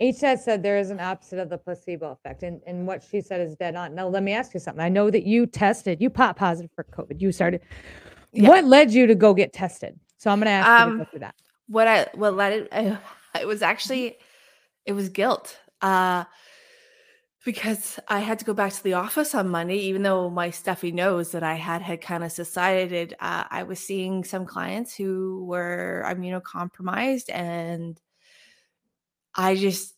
[0.00, 3.40] HS said there is an opposite of the placebo effect, and, and what she said
[3.40, 3.94] is dead on.
[3.94, 4.82] Now, let me ask you something.
[4.82, 7.20] I know that you tested, you pop positive for COVID.
[7.20, 7.60] You started.
[8.32, 8.48] Yeah.
[8.48, 9.98] What led you to go get tested?
[10.18, 11.34] So I'm going to ask um, you to um, that.
[11.68, 12.68] What I what led it?
[12.72, 12.98] I,
[13.40, 14.16] it was actually,
[14.84, 15.56] it was guilt.
[15.80, 16.24] Uh,
[17.44, 20.92] because I had to go back to the office on Monday, even though my stuffy
[20.92, 23.14] nose that I had had kind of subsided.
[23.20, 28.00] Uh, I was seeing some clients who were immunocompromised, and
[29.34, 29.94] I just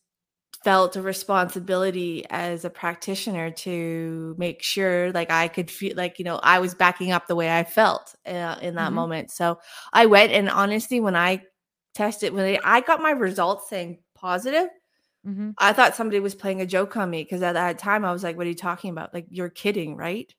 [0.64, 6.24] felt a responsibility as a practitioner to make sure like I could feel like you
[6.24, 8.94] know I was backing up the way I felt uh, in that mm-hmm.
[8.94, 9.30] moment.
[9.30, 9.60] So
[9.92, 11.42] I went and honestly when I
[11.94, 14.68] tested when I got my results saying positive
[15.26, 15.50] Mm-hmm.
[15.58, 18.22] I thought somebody was playing a joke on me because at that time I was
[18.22, 19.12] like, "What are you talking about?
[19.12, 20.32] Like you're kidding, right?"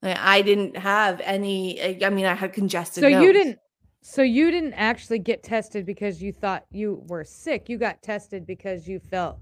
[0.00, 2.04] Like, I didn't have any.
[2.04, 3.02] I mean, I had congested.
[3.02, 3.22] So nose.
[3.22, 3.58] you didn't.
[4.02, 7.68] So you didn't actually get tested because you thought you were sick.
[7.68, 9.38] You got tested because you felt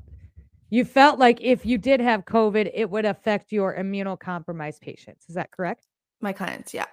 [0.71, 5.27] you felt like if you did have COVID, it would affect your immunocompromised patients.
[5.29, 5.85] Is that correct?
[6.23, 6.87] My clients, yeah.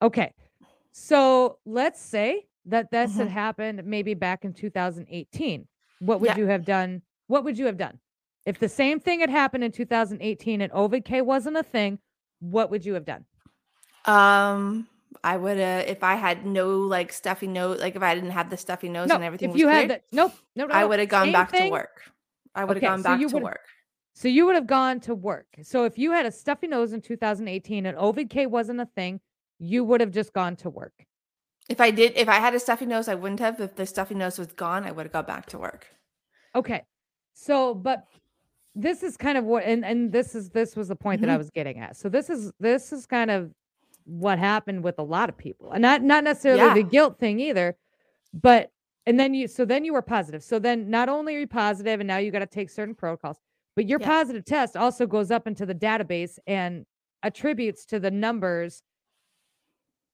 [0.00, 0.32] Okay.
[0.92, 3.20] So let's say that this mm-hmm.
[3.20, 5.66] had happened maybe back in 2018
[6.02, 6.36] what would yeah.
[6.36, 7.02] you have done?
[7.28, 7.98] What would you have done?
[8.44, 11.98] If the same thing had happened in 2018 and Ovid K wasn't a thing,
[12.40, 13.24] what would you have done?
[14.04, 14.88] Um,
[15.22, 18.50] I would have if I had no like stuffy nose, like if I didn't have
[18.50, 19.50] the stuffy nose no, and everything.
[19.50, 21.66] If you had that, nope, no, no, I would have gone back thing.
[21.66, 22.02] to work.
[22.54, 23.60] I would have okay, gone back so to work.
[24.14, 25.46] So you would have gone to work.
[25.62, 29.20] So if you had a stuffy nose in 2018 and Ovid K wasn't a thing,
[29.60, 31.06] you would have just gone to work.
[31.68, 33.60] If I did, if I had a stuffy nose, I wouldn't have.
[33.60, 35.86] If the stuffy nose was gone, I would have got back to work.
[36.54, 36.82] Okay.
[37.34, 38.06] So, but
[38.74, 41.26] this is kind of what, and and this is this was the point mm-hmm.
[41.26, 41.38] that I mm-hmm.
[41.38, 41.96] was getting at.
[41.96, 43.52] So this is this is kind of
[44.04, 46.74] what happened with a lot of people, and not not necessarily yeah.
[46.74, 47.76] the guilt thing either,
[48.34, 48.70] but
[49.06, 50.42] and then you so then you were positive.
[50.42, 53.38] So then not only are you positive, and now you got to take certain protocols,
[53.76, 54.06] but your yeah.
[54.06, 56.84] positive test also goes up into the database and
[57.22, 58.82] attributes to the numbers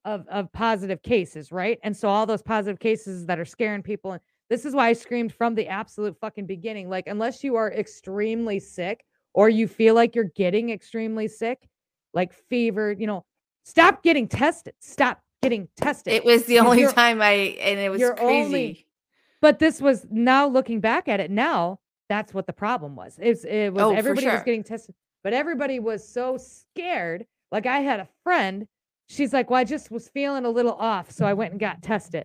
[0.05, 1.79] of of positive cases, right?
[1.83, 4.93] And so all those positive cases that are scaring people and this is why I
[4.95, 6.89] screamed from the absolute fucking beginning.
[6.89, 11.69] Like, unless you are extremely sick or you feel like you're getting extremely sick,
[12.15, 13.25] like fever, you know,
[13.65, 14.75] stop getting tested.
[14.81, 16.15] Stop getting tested.
[16.15, 18.23] It was the only time I, and it was crazy.
[18.23, 18.87] Only,
[19.41, 23.19] but this was now looking back at it now, that's what the problem was.
[23.19, 24.35] It was, it was oh, everybody sure.
[24.35, 27.27] was getting tested, but everybody was so scared.
[27.53, 28.67] Like, I had a friend,
[29.09, 31.11] she's like, Well, I just was feeling a little off.
[31.11, 32.25] So I went and got tested.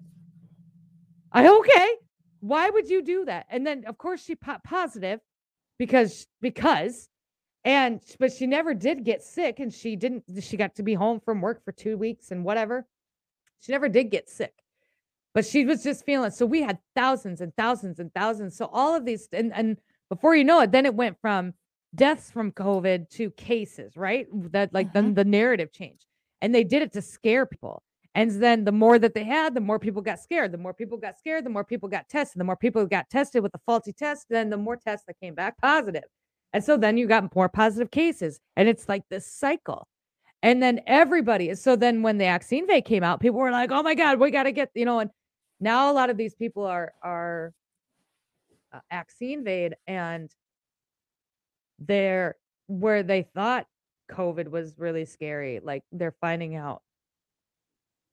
[1.32, 1.96] I okay.
[2.42, 3.48] Why would you do that?
[3.50, 5.20] And then of course she popped positive
[5.80, 7.10] because because
[7.64, 11.20] and but she never did get sick and she didn't she got to be home
[11.22, 12.86] from work for 2 weeks and whatever.
[13.62, 14.54] She never did get sick.
[15.34, 18.56] But she was just feeling so we had thousands and thousands and thousands.
[18.58, 19.78] So all of these and and
[20.10, 21.54] before you know it then it went from
[21.96, 24.28] deaths from COVID to cases, right?
[24.52, 24.94] That like mm-hmm.
[24.94, 26.06] then the narrative changed.
[26.44, 27.82] And they did it to scare people.
[28.16, 30.52] And then the more that they had, the more people got scared.
[30.52, 32.40] The more people got scared, the more people got tested.
[32.40, 35.34] The more people got tested with a faulty test, then the more tests that came
[35.34, 36.04] back positive.
[36.52, 38.40] And so then you got more positive cases.
[38.58, 39.88] And it's like this cycle.
[40.44, 43.82] And then everybody, so then when the vaccine V came out, people were like, oh
[43.82, 45.10] my God, we got to get, you know, and
[45.62, 47.54] now a lot of these people are, are
[48.74, 50.30] uh, vade and
[51.80, 52.36] they're
[52.68, 53.66] where they thought
[54.12, 55.60] COVID was really scary.
[55.64, 56.82] Like they're finding out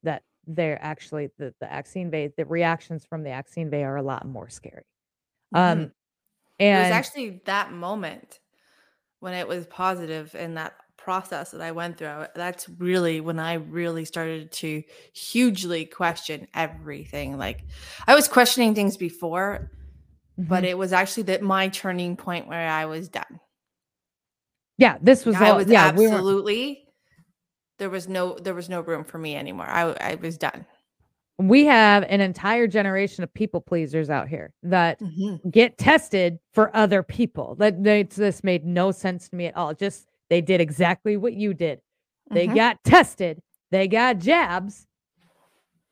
[0.02, 4.02] that they're actually the, the vaccine V, the reactions from the vaccine V are a
[4.02, 4.84] lot more scary.
[5.54, 5.88] Um, mm-hmm.
[6.60, 8.40] and it was actually that moment
[9.20, 12.26] when it was positive in that process that I went through.
[12.34, 17.38] That's really when I really started to hugely question everything.
[17.38, 17.64] Like
[18.06, 19.70] I was questioning things before,
[20.38, 20.48] mm-hmm.
[20.48, 23.40] but it was actually that my turning point where I was done.
[24.80, 26.84] Yeah, this was all, was yeah, absolutely we
[27.78, 29.66] there was no there was no room for me anymore.
[29.68, 30.64] I I was done.
[31.38, 35.48] We have an entire generation of people pleasers out here that mm-hmm.
[35.50, 37.56] get tested for other people.
[37.56, 39.74] That this made no sense to me at all.
[39.74, 41.80] Just they did exactly what you did.
[42.30, 42.56] They mm-hmm.
[42.56, 44.86] got tested, they got jabs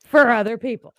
[0.06, 0.94] for other people.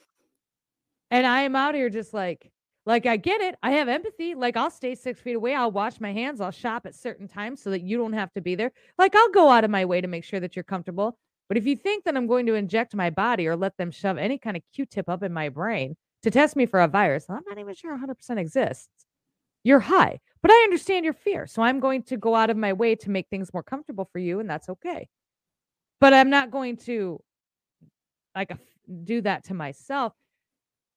[1.10, 2.52] And I am out here just like,
[2.86, 3.56] like I get it.
[3.62, 4.36] I have empathy.
[4.36, 5.54] Like I'll stay six feet away.
[5.56, 6.42] I'll wash my hands.
[6.42, 8.72] I'll shop at certain times so that you don't have to be there.
[8.98, 11.18] Like I'll go out of my way to make sure that you're comfortable.
[11.48, 14.18] But if you think that I'm going to inject my body or let them shove
[14.18, 17.44] any kind of Q-tip up in my brain to test me for a virus, I'm
[17.48, 18.88] not even sure 100% exists.
[19.64, 21.48] You're high, but I understand your fear.
[21.48, 24.20] So I'm going to go out of my way to make things more comfortable for
[24.20, 25.10] you, and that's okay.
[26.00, 27.20] But I'm not going to
[28.36, 28.56] like
[29.04, 30.14] do that to myself.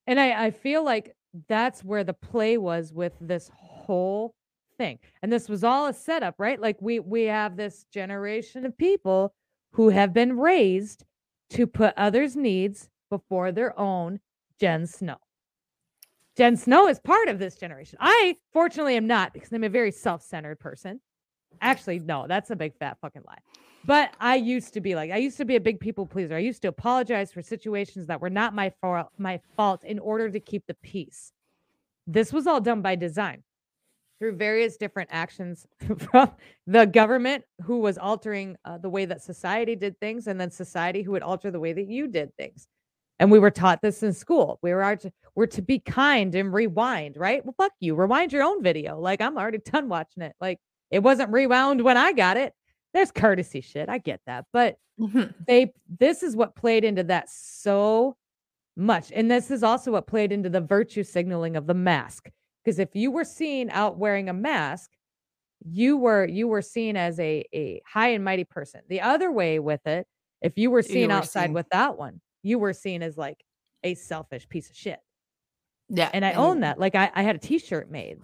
[0.07, 1.17] And I, I feel like
[1.49, 4.35] that's where the play was with this whole
[4.79, 4.99] thing.
[5.23, 6.61] And this was all a setup, right?
[6.61, 9.35] Like we we have this generation of people
[9.73, 11.05] who have been raised
[11.51, 14.21] to put others' needs before their own.
[14.61, 15.17] Jen Snow.
[16.37, 17.99] Jen Snow is part of this generation.
[18.01, 21.01] I fortunately am not because I'm a very self-centered person.
[21.61, 23.39] Actually, no, that's a big fat fucking lie.
[23.85, 26.37] But I used to be like I used to be a big people pleaser.
[26.37, 30.31] I used to apologize for situations that were not my fault, my fault in order
[30.31, 31.33] to keep the peace.
[32.07, 33.43] This was all done by design
[34.19, 35.67] through various different actions
[35.99, 36.31] from
[36.67, 41.03] the government who was altering uh, the way that society did things and then society
[41.03, 42.69] who would alter the way that you did things.
[43.19, 44.59] And we were taught this in school.
[44.63, 47.45] We were to, we're to be kind and rewind, right?
[47.45, 47.97] Well, fuck you.
[47.97, 48.99] Rewind your own video.
[49.01, 50.35] Like I'm already done watching it.
[50.41, 50.61] Like
[50.93, 52.55] it wasn't rewound when I got it
[52.95, 53.89] there's courtesy shit.
[53.89, 54.47] I get that.
[54.53, 55.31] But mm-hmm.
[55.47, 58.17] they this is what played into that so
[58.77, 59.13] much.
[59.15, 62.31] And this is also what played into the virtue signaling of the mask.
[62.65, 64.91] Because if you were seen out wearing a mask,
[65.65, 68.81] you were you were seen as a a high and mighty person.
[68.89, 70.07] The other way with it,
[70.41, 71.53] if you were seen you were outside seen.
[71.55, 73.43] with that one, you were seen as like
[73.85, 75.01] a selfish piece of shit.
[75.89, 76.11] Yeah.
[76.13, 76.79] And I and own that.
[76.79, 78.19] Like I, I had a t-shirt made.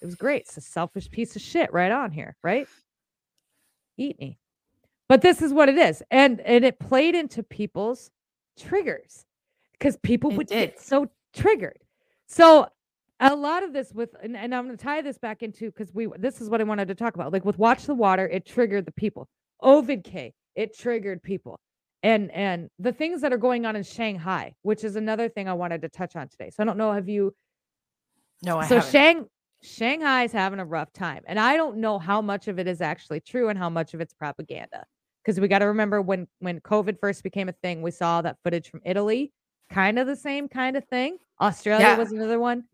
[0.00, 0.42] It was great.
[0.42, 2.68] It's a selfish piece of shit right on here, right?
[3.96, 4.38] Eat me.
[5.08, 6.02] But this is what it is.
[6.10, 8.10] And and it played into people's
[8.58, 9.24] triggers
[9.72, 10.70] because people it would did.
[10.70, 11.78] get so triggered.
[12.26, 12.68] So
[13.20, 15.92] a lot of this with and, and I'm going to tie this back into because
[15.94, 17.32] we this is what I wanted to talk about.
[17.32, 19.28] Like with Watch the Water, it triggered the people.
[19.60, 21.60] Ovid K, it triggered people.
[22.02, 25.54] And and the things that are going on in Shanghai, which is another thing I
[25.54, 26.50] wanted to touch on today.
[26.50, 27.34] So I don't know have you
[28.42, 28.92] No, I so haven't.
[28.92, 29.26] Shang
[29.62, 31.22] Shanghai's having a rough time.
[31.26, 34.00] And I don't know how much of it is actually true and how much of
[34.00, 34.84] it's propaganda.
[35.24, 38.36] Because we got to remember when when COVID first became a thing, we saw that
[38.44, 39.32] footage from Italy,
[39.70, 41.18] kind of the same kind of thing.
[41.40, 41.98] Australia yeah.
[41.98, 42.64] was another one.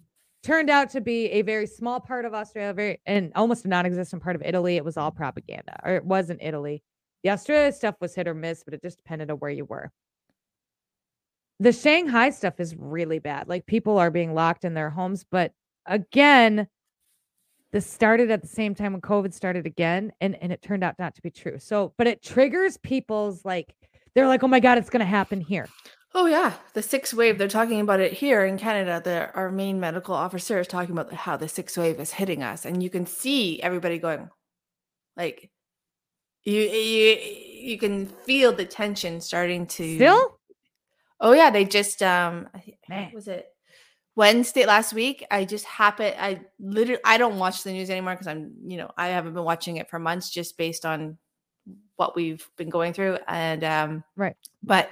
[0.43, 4.23] Turned out to be a very small part of Australia, very and almost a non-existent
[4.23, 4.77] part of Italy.
[4.77, 6.83] It was all propaganda, or it wasn't Italy.
[7.23, 9.91] The Australia stuff was hit or miss, but it just depended on where you were.
[11.61, 13.49] The Shanghai stuff is really bad.
[13.49, 15.53] Like people are being locked in their homes, but
[15.87, 16.69] again,
[17.73, 20.99] this started at the same time when COVID started again, and, and it turned out
[20.99, 21.59] not to be true.
[21.59, 23.75] So, but it triggers people's like,
[24.15, 25.69] they're like, oh my God, it's going to happen here.
[26.15, 26.53] Oh, yeah.
[26.75, 29.01] The sixth wave, they're talking about it here in Canada.
[29.03, 32.67] The, our main medical officer is talking about how the sixth wave is hitting us.
[32.67, 34.29] And you can see everybody going,
[35.17, 35.51] like,
[36.45, 37.17] you, you,
[37.63, 39.95] you can feel the tension starting to.
[39.95, 40.39] Still?
[41.19, 41.49] Oh, yeah.
[41.49, 42.49] They just, um,
[42.87, 43.13] Man.
[43.15, 43.47] was it?
[44.15, 46.15] Wednesday last week, I just happened.
[46.19, 49.45] I literally I don't watch the news anymore because I'm you know I haven't been
[49.45, 51.17] watching it for months just based on
[51.97, 54.37] what we've been going through and um right.
[54.63, 54.91] But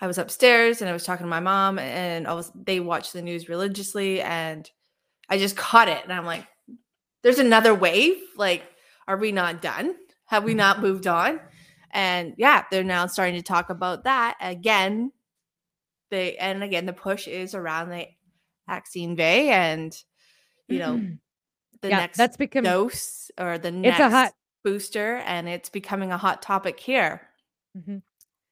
[0.00, 3.12] I was upstairs and I was talking to my mom and I was they watch
[3.12, 4.68] the news religiously and
[5.28, 6.46] I just caught it and I'm like,
[7.22, 8.16] there's another wave.
[8.36, 8.64] Like,
[9.08, 9.94] are we not done?
[10.26, 11.40] Have we not moved on?
[11.92, 15.12] And yeah, they're now starting to talk about that again.
[16.10, 18.08] They and again the push is around the
[18.68, 19.96] vaccine V and
[20.68, 21.00] you know
[21.82, 24.32] the yeah, next that's become dose or the it's next a hot
[24.64, 27.28] booster, and it's becoming a hot topic here.
[27.76, 28.02] Mhm.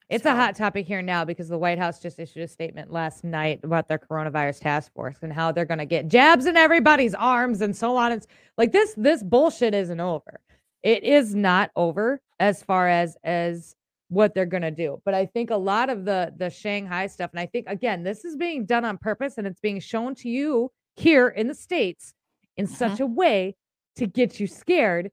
[0.09, 3.23] It's a hot topic here now because the White House just issued a statement last
[3.23, 7.15] night about their coronavirus task force and how they're going to get jabs in everybody's
[7.15, 8.11] arms and so on.
[8.11, 8.27] It's
[8.59, 10.41] like this this bullshit isn't over.
[10.83, 13.77] It is not over as far as as
[14.11, 15.01] what they're going to do.
[15.05, 18.25] But I think a lot of the the Shanghai stuff and I think again this
[18.25, 22.13] is being done on purpose and it's being shown to you here in the states
[22.57, 23.57] in such a way
[23.97, 25.11] to get you scared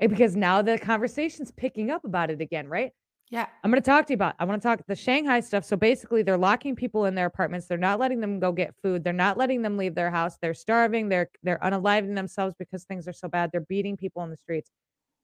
[0.00, 2.92] eh, because now the conversation's picking up about it again, right?
[3.30, 3.46] Yeah.
[3.62, 4.34] I'm going to talk to you about.
[4.38, 5.64] I want to talk the Shanghai stuff.
[5.64, 7.66] So basically, they're locking people in their apartments.
[7.66, 9.04] They're not letting them go get food.
[9.04, 10.38] They're not letting them leave their house.
[10.40, 11.10] They're starving.
[11.10, 13.50] They're they're unaliving themselves because things are so bad.
[13.52, 14.70] They're beating people in the streets.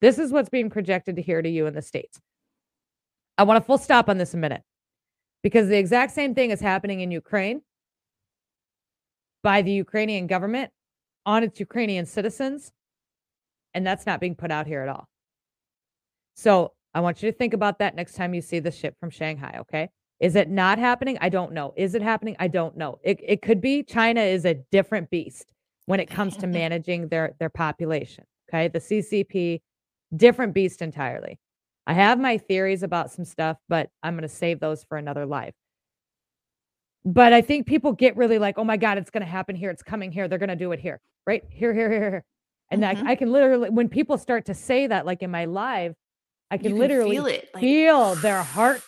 [0.02, 2.20] This is what's being projected to here to you in the states.
[3.36, 4.62] I want a full stop on this a minute
[5.42, 7.62] because the exact same thing is happening in Ukraine
[9.42, 10.70] by the Ukrainian government
[11.26, 12.72] on its Ukrainian citizens,
[13.72, 15.08] and that's not being put out here at all.
[16.34, 19.10] So I want you to think about that next time you see the ship from
[19.10, 19.56] Shanghai.
[19.60, 19.88] Okay.
[20.20, 21.18] Is it not happening?
[21.20, 21.74] I don't know.
[21.76, 22.36] Is it happening?
[22.38, 22.98] I don't know.
[23.02, 25.52] It, it could be China is a different beast
[25.86, 28.24] when it comes to managing their their population.
[28.48, 28.68] Okay.
[28.68, 29.60] The CCP,
[30.16, 31.38] different beast entirely.
[31.86, 35.26] I have my theories about some stuff, but I'm going to save those for another
[35.26, 35.52] live.
[37.04, 39.70] But I think people get really like, oh my God, it's going to happen here.
[39.70, 40.26] It's coming here.
[40.28, 41.00] They're going to do it here.
[41.26, 42.24] Right here, here, here, here.
[42.70, 43.06] And I- Mhm.
[43.06, 45.94] I, can literally, when people start to say that, like in my live,
[46.50, 47.48] I can You literally feel it.
[47.54, 48.80] Like, feel their heart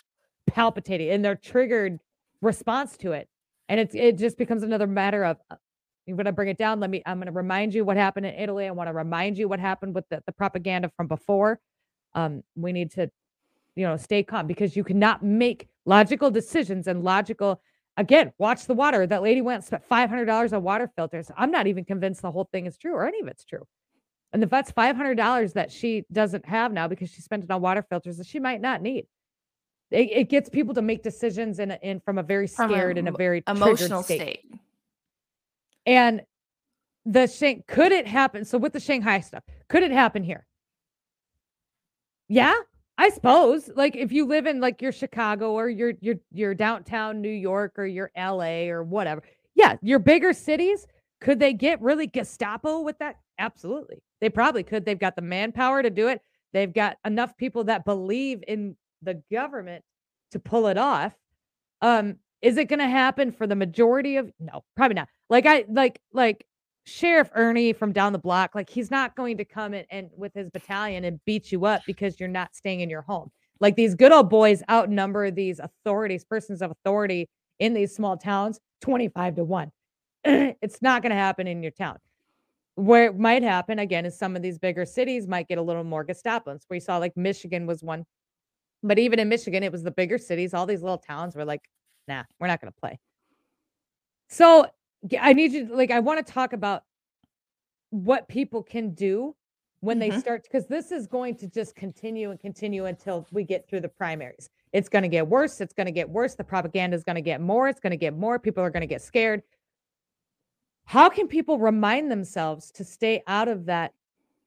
[0.46, 2.00] palpitating and their triggered
[2.40, 3.28] response to it.
[3.68, 5.56] And it's it just becomes another matter of uh,
[6.08, 6.78] I'm gonna bring it down.
[6.78, 8.66] Let me I'm gonna remind you what happened in Italy.
[8.66, 11.58] I want to remind you what happened with the, the propaganda from before.
[12.14, 13.10] Um, we need to,
[13.74, 17.60] you know, stay calm because you cannot make logical decisions and logical
[17.98, 19.06] again, watch the water.
[19.06, 21.30] That lady went and spent five hundred dollars on water filters.
[21.36, 23.66] I'm not even convinced the whole thing is true or any of it's true.
[24.32, 27.50] And if that's five hundred dollars that she doesn't have now because she spent it
[27.50, 29.06] on water filters that she might not need,
[29.90, 32.74] it, it gets people to make decisions in a- in from a very From a
[32.74, 34.20] scared and a very emotional state.
[34.20, 34.44] state.
[35.86, 36.22] And
[37.04, 38.44] the Shang could it happen?
[38.44, 40.46] So with the Shanghai stuff, could it happen here?
[42.28, 42.54] Yeah,
[42.98, 43.70] I suppose.
[43.74, 47.74] Like if you live in like your Chicago or your your your downtown New York
[47.78, 49.22] or your LA or whatever.
[49.54, 50.86] Yeah, your bigger cities,
[51.20, 53.16] could they get really Gestapo with that?
[53.38, 54.02] Absolutely.
[54.20, 54.84] They probably could.
[54.84, 56.20] They've got the manpower to do it.
[56.52, 59.84] They've got enough people that believe in the government
[60.32, 61.14] to pull it off.
[61.82, 64.30] Um, is it going to happen for the majority of?
[64.38, 65.08] No, probably not.
[65.28, 66.46] Like I like like
[66.86, 68.54] Sheriff Ernie from down the block.
[68.54, 71.82] Like he's not going to come in and with his battalion and beat you up
[71.86, 73.30] because you're not staying in your home.
[73.58, 77.28] Like these good old boys outnumber these authorities, persons of authority
[77.58, 79.72] in these small towns, twenty five to one.
[80.24, 81.98] it's not going to happen in your town.
[82.76, 85.84] Where it might happen again is some of these bigger cities might get a little
[85.84, 86.64] more Gestapons.
[86.68, 88.04] Where you saw like Michigan was one,
[88.82, 90.54] but even in Michigan, it was the bigger cities.
[90.54, 91.62] All these little towns were like,
[92.06, 93.00] nah, we're not going to play.
[94.28, 94.66] So
[95.20, 96.84] I need you, like, I want to talk about
[97.90, 99.34] what people can do
[99.80, 100.20] when they Mhm.
[100.20, 103.88] start, because this is going to just continue and continue until we get through the
[103.88, 104.48] primaries.
[104.72, 105.60] It's going to get worse.
[105.60, 106.34] It's going to get worse.
[106.34, 107.68] The propaganda is going to get more.
[107.68, 108.38] It's going to get more.
[108.38, 109.42] People are going to get scared.
[110.86, 113.92] How can people remind themselves to stay out of that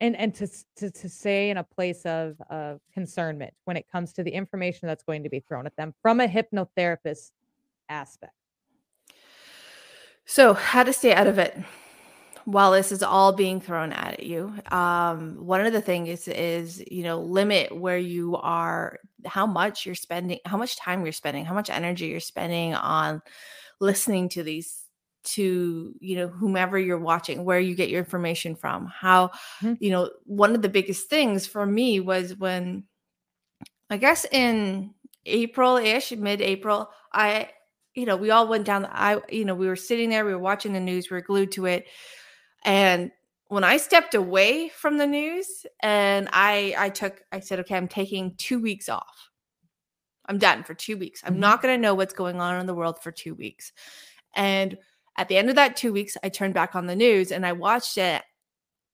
[0.01, 0.47] and and to
[0.78, 4.88] to to stay in a place of of concernment when it comes to the information
[4.88, 7.32] that's going to be thrown at them from a hypnotherapist
[7.89, 8.34] aspect.
[10.30, 11.57] So, how to stay out of it
[12.45, 14.53] while this is all being thrown at you?
[14.71, 19.86] Um, one of the things is, is you know limit where you are, how much
[19.86, 23.21] you're spending, how much time you're spending, how much energy you're spending on
[23.82, 24.84] listening to these
[25.25, 29.77] to you know whomever you're watching where you get your information from how Mhm.
[29.80, 32.86] you know one of the biggest things for me was when
[33.89, 34.93] i guess in
[35.25, 37.49] april-ish mid-april i
[37.95, 40.39] you know we all went down i you know we were sitting there we were
[40.39, 41.85] watching the news we were glued to it
[42.63, 43.11] and
[43.47, 47.87] when i stepped away from the news and i i took i said okay i'm
[47.87, 49.29] taking two weeks off.
[50.25, 51.23] I'm done for two weeks.
[51.25, 51.39] I'm Mhm.
[51.39, 53.73] not going to know what's going on in the world for two weeks.
[54.35, 54.77] And
[55.17, 57.51] at the end of that two weeks i turned back on the news and i
[57.51, 58.21] watched it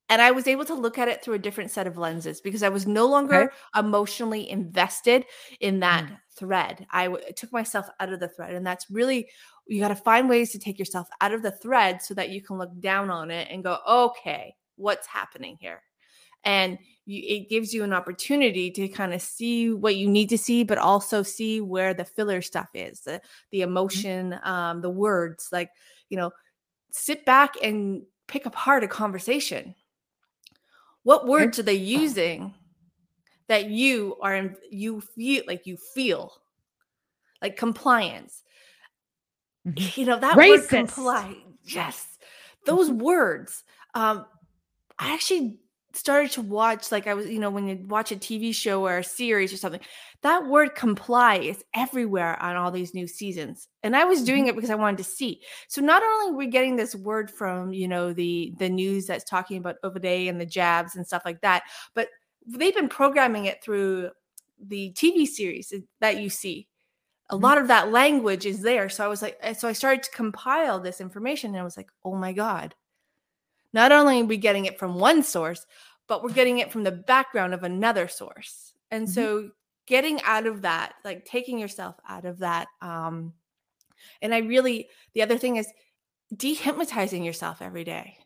[0.09, 2.63] and i was able to look at it through a different set of lenses because
[2.63, 3.55] i was no longer Okay.
[3.75, 5.25] emotionally invested
[5.59, 6.17] in that Mm.
[6.37, 9.29] thread I w- took myself out of the thread and that's really
[9.67, 12.41] you got to find ways to take yourself out of the thread so that you
[12.41, 15.81] can look down on it and go okay what's happening here
[16.43, 20.37] and you, it gives you an opportunity to kind of see what you need to
[20.37, 25.47] see but also see where the filler stuff is the, the emotion um, the words
[25.51, 25.69] like
[26.09, 26.31] you know
[26.91, 29.73] sit back and pick apart a conversation
[31.05, 32.53] What words are they using
[33.47, 36.33] that you are in, you feel like you feel
[37.41, 38.43] like compliance?
[39.65, 39.97] Mhm.
[39.97, 40.47] You know that Racist.
[40.47, 41.35] word comply.
[41.63, 42.17] Yes,
[42.65, 43.63] those words.
[43.93, 44.25] Um,
[44.99, 45.59] I actually
[45.93, 48.99] started to watch like I was, you know, when you watch a TV show or
[48.99, 49.81] a series or something,
[50.25, 53.67] that word comply is everywhere on all these new seasons.
[53.83, 55.41] And I was doing it because I wanted to see.
[55.67, 59.23] So not only are we getting this word from, you know, the the news that's
[59.23, 61.63] talking about Oviday and the jabs and stuff like that,
[61.93, 62.09] but
[62.47, 64.09] they've been programming it through
[64.59, 65.71] the TV series
[66.01, 66.67] that you see.
[67.29, 67.41] A Mhm.
[67.41, 68.89] lot of that language is there.
[68.89, 71.91] So I was like, so I started to compile this information and I was like,
[72.03, 72.73] oh my God.
[73.73, 75.65] Not only are we getting it from one source,
[76.07, 78.73] but we're getting it from the background of another source.
[78.91, 79.11] And Mhm.
[79.11, 79.51] so
[79.87, 82.67] getting out of that, like taking yourself out of that.
[82.81, 83.33] Um,
[84.21, 85.67] and I really, the other thing is
[86.33, 88.17] dehypnotizing yourself every day.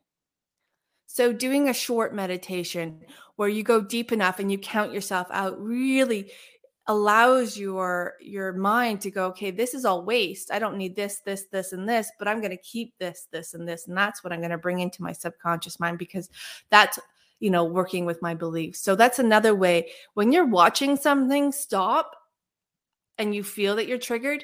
[1.08, 3.02] So doing a short meditation
[3.36, 6.32] where you go deep enough and you count yourself out really
[6.88, 11.20] allows your your mind to go okay this is all waste i don't need this
[11.24, 14.24] this this and this but i'm going to keep this this and this and that's
[14.24, 16.32] what i'm going to bring into my subconscious mind because
[16.72, 16.98] that's
[17.40, 18.82] you know working with my beliefs.
[18.82, 22.16] So that's another way when you're watching something stop
[23.18, 24.44] and you feel that you're triggered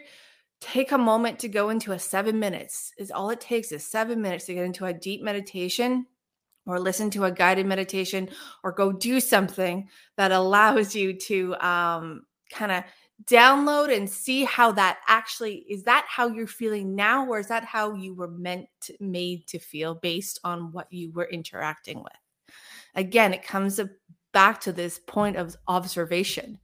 [0.62, 4.22] take a moment to go into a 7 minutes is all it takes is 7
[4.22, 6.06] minutes to get into a deep meditation
[6.66, 8.30] or listen to a guided meditation
[8.64, 9.88] or go do something
[10.18, 12.84] that allows you to um, kind of
[13.26, 17.64] download and see how that actually is that how you're feeling now or is that
[17.64, 18.68] how you were meant
[19.00, 22.24] made to feel based on what you were interacting with
[22.96, 23.80] again it comes
[24.34, 26.60] back to this point of observation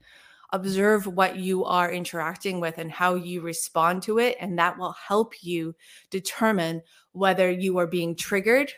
[0.54, 4.92] observe what you are interacting with and how you respond to it and that will
[5.08, 5.74] help you
[6.10, 6.82] determine
[7.14, 8.72] whether you are being triggered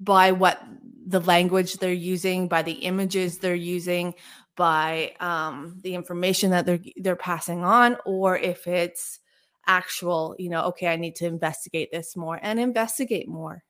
[0.00, 0.62] by what
[1.06, 4.14] the language they're using, by the images they're using,
[4.56, 9.20] by um, the information that they're they're passing on, or if it's
[9.66, 13.64] actual, you know, okay, I need to investigate this more and investigate more.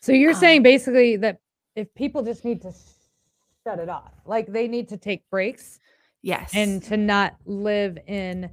[0.00, 1.38] So you're Um, saying basically that
[1.76, 2.72] if people just need to
[3.64, 5.78] shut it off, like they need to take breaks
[6.22, 6.50] Yes.
[6.54, 8.50] and to not live in.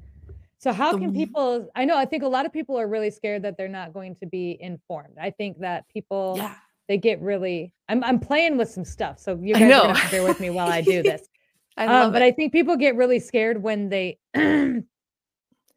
[0.60, 1.70] So how can people?
[1.76, 4.16] I know I think a lot of people are really scared that they're not going
[4.16, 5.16] to be informed.
[5.22, 6.56] I think that people yeah.
[6.88, 7.74] they get really.
[7.88, 10.40] I'm I'm playing with some stuff, so you guys are gonna have to bear with
[10.40, 11.22] me while I do this.
[11.78, 12.26] I um, love but it.
[12.26, 14.18] I think people get really scared when they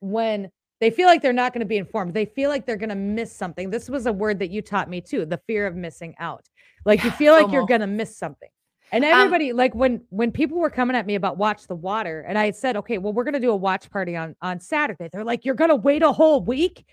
[0.01, 0.51] when
[0.81, 2.15] they feel like they're not going to be informed.
[2.15, 3.71] They feel like they're going to miss something.
[3.71, 6.47] This was a word that you taught me too, the fear of missing out.
[6.85, 8.49] Like you feel like you're going to miss something.
[8.93, 12.25] And Um, everybody like when when people were coming at me about watch the water
[12.27, 15.09] and I said, "Okay, well we're going to do a watch party on on Saturday."
[15.13, 16.85] They're like, "You're going to wait a whole week?"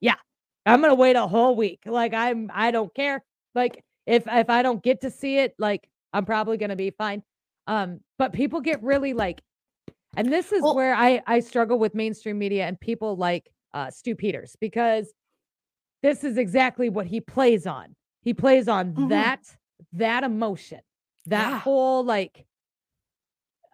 [0.00, 0.16] Yeah.
[0.66, 1.80] I'm going to wait a whole week.
[1.86, 3.22] Like I'm I don't care.
[3.54, 6.90] Like if if I don't get to see it, like I'm probably going to be
[6.90, 7.22] fine.
[7.68, 9.42] Um but people get really like
[10.16, 13.90] and this is Well- where I I struggle with mainstream media and people like uh
[13.90, 15.12] Stew Peters because
[16.02, 17.94] this is exactly what he plays on.
[18.22, 19.08] He plays on Mhm.
[19.10, 19.40] that
[19.94, 20.80] that emotion.
[21.26, 21.58] That Yeah.
[21.60, 22.46] whole like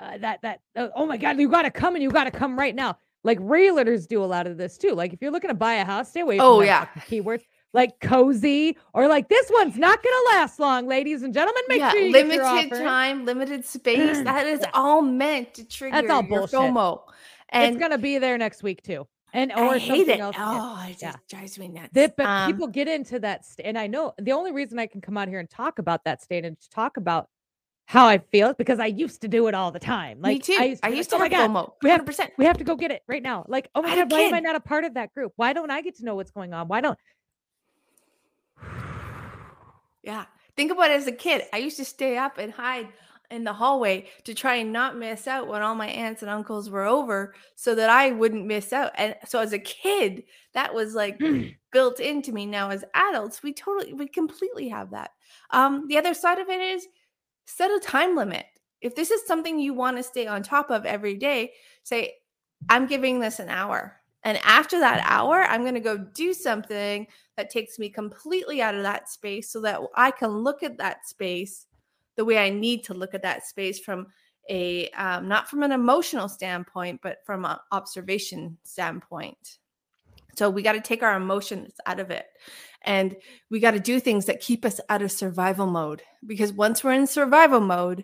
[0.01, 2.31] uh, that that uh, oh my god, you got to come and you got to
[2.31, 2.99] come right now.
[3.25, 4.93] Like realtors do a lot of this too.
[4.93, 6.87] Like if you're looking to buy a house, stay away from Oh, yeah.
[7.09, 7.43] keywords.
[7.75, 11.63] Like cozy or like this one's not gonna last long, ladies and gentlemen.
[11.69, 14.23] Make yeah, sure you limited time, limited space.
[14.25, 14.71] That is Yeah.
[14.75, 16.59] all meant to trigger That's all your bullshit.
[16.59, 17.03] FOMO.
[17.51, 19.07] And it's gonna be there next week too.
[19.35, 20.19] And or I something it.
[20.21, 20.37] else.
[20.39, 21.13] Oh, it just Yeah.
[21.29, 21.91] drives me nuts.
[21.93, 24.87] That, but Um, people get into that, st- and I know the only reason I
[24.87, 27.29] can come out here and talk about that state and talk about
[27.85, 30.21] how I feel is because I used to do it all the time.
[30.23, 30.57] Like me too.
[30.59, 31.73] I used to, I used like, to oh have god, FOMO.
[31.83, 32.31] we have- 100%.
[32.39, 33.45] we have to go get it right now.
[33.49, 35.35] Like, oh my god, why am I not a part of that group?
[35.37, 36.69] Why don't I get to know what's going on?
[36.69, 36.99] Why don't?
[40.09, 40.25] Yeah.
[40.57, 41.43] Think about it as a kid.
[41.53, 42.89] I used to stay up and hide
[43.31, 46.71] in the hallway to try and not miss out when all my aunts and uncles
[46.71, 48.93] were over so that I wouldn't miss out.
[48.95, 50.23] And so as a kid,
[50.55, 51.21] that was like
[51.73, 52.47] built into me.
[52.47, 55.11] Now as adults, we totally we completely have that.
[55.51, 56.87] Um the other side of it is
[57.45, 58.47] set a time limit.
[58.81, 61.53] If this is something you want to stay on top of every day,
[61.83, 62.15] say
[62.71, 64.01] I'm giving this an hour.
[64.25, 67.07] And after that hour, I'm going to go do something
[67.39, 71.09] that takes me completely out of that space so that I can look at that
[71.09, 71.67] space
[72.17, 74.09] the way I need to look at that space from
[74.51, 79.59] a um, not from an emotional standpoint, but from an observation standpoint.
[80.37, 82.27] So we got to take our emotions out of it.
[82.83, 83.15] And
[83.51, 86.93] we got to do things that keep us out of survival mode because once we're
[86.93, 88.03] in survival mode,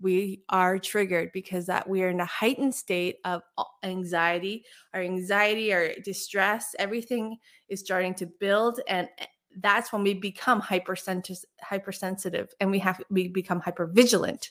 [0.00, 3.42] we are triggered because that we are in a heightened state of
[3.82, 7.36] anxiety our anxiety our distress everything
[7.68, 9.26] is starting to build and eh,
[9.60, 14.50] that's when we become hypersensitive hypersensitive and we have we become hypervigilant.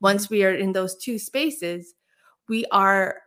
[0.00, 1.94] Once we are in those two spaces
[2.48, 3.20] we are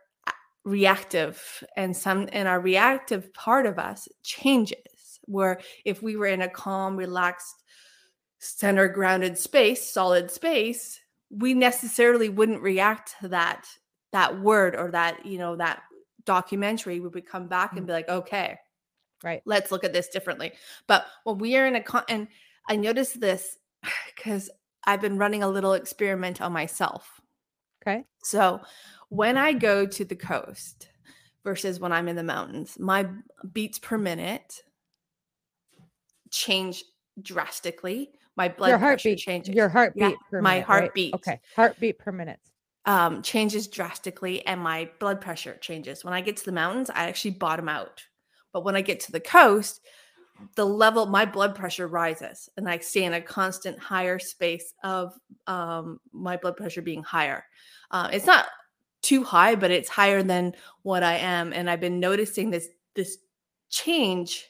[0.64, 6.42] reactive and some and our reactive part of us changes where if we were in
[6.42, 7.62] a calm relaxed
[8.38, 10.99] center grounded space solid space
[11.30, 13.66] we necessarily wouldn't react to that
[14.12, 15.82] that word or that you know that
[16.24, 17.00] documentary.
[17.00, 17.86] We would come back and mm.
[17.86, 18.58] be like okay
[19.22, 19.42] right.
[19.44, 20.52] let's look at this differently.
[20.86, 22.28] But when we are in a con and
[22.68, 23.58] i noticed this
[24.14, 24.50] because
[24.84, 27.20] i've been running a little experiment on myself.
[27.82, 28.04] Okay.
[28.22, 28.60] So
[29.08, 30.88] when I go to the coast
[31.44, 33.06] versus when I'm in the mountains, my
[33.52, 34.62] beats per minute
[36.30, 36.84] change
[37.20, 38.10] drastically.
[38.36, 39.54] My blood your heartbeat changes.
[39.54, 41.12] Your heartbeat yeah, my minute, heartbeat.
[41.12, 41.20] Right?
[41.20, 41.40] Okay.
[41.56, 42.40] Heartbeat per minute.
[42.86, 46.04] Um, changes drastically and my blood pressure changes.
[46.04, 48.02] When I get to the mountains, I actually bottom out.
[48.52, 49.80] But when I get to the coast,
[50.54, 55.14] the level my blood pressure rises and I stay in a constant higher space of
[55.46, 57.44] um, my blood pressure being higher.
[57.90, 58.46] Uh, it's not
[59.02, 61.52] too high, but it's higher than what I am.
[61.52, 63.18] And I've been noticing this this
[63.68, 64.46] change.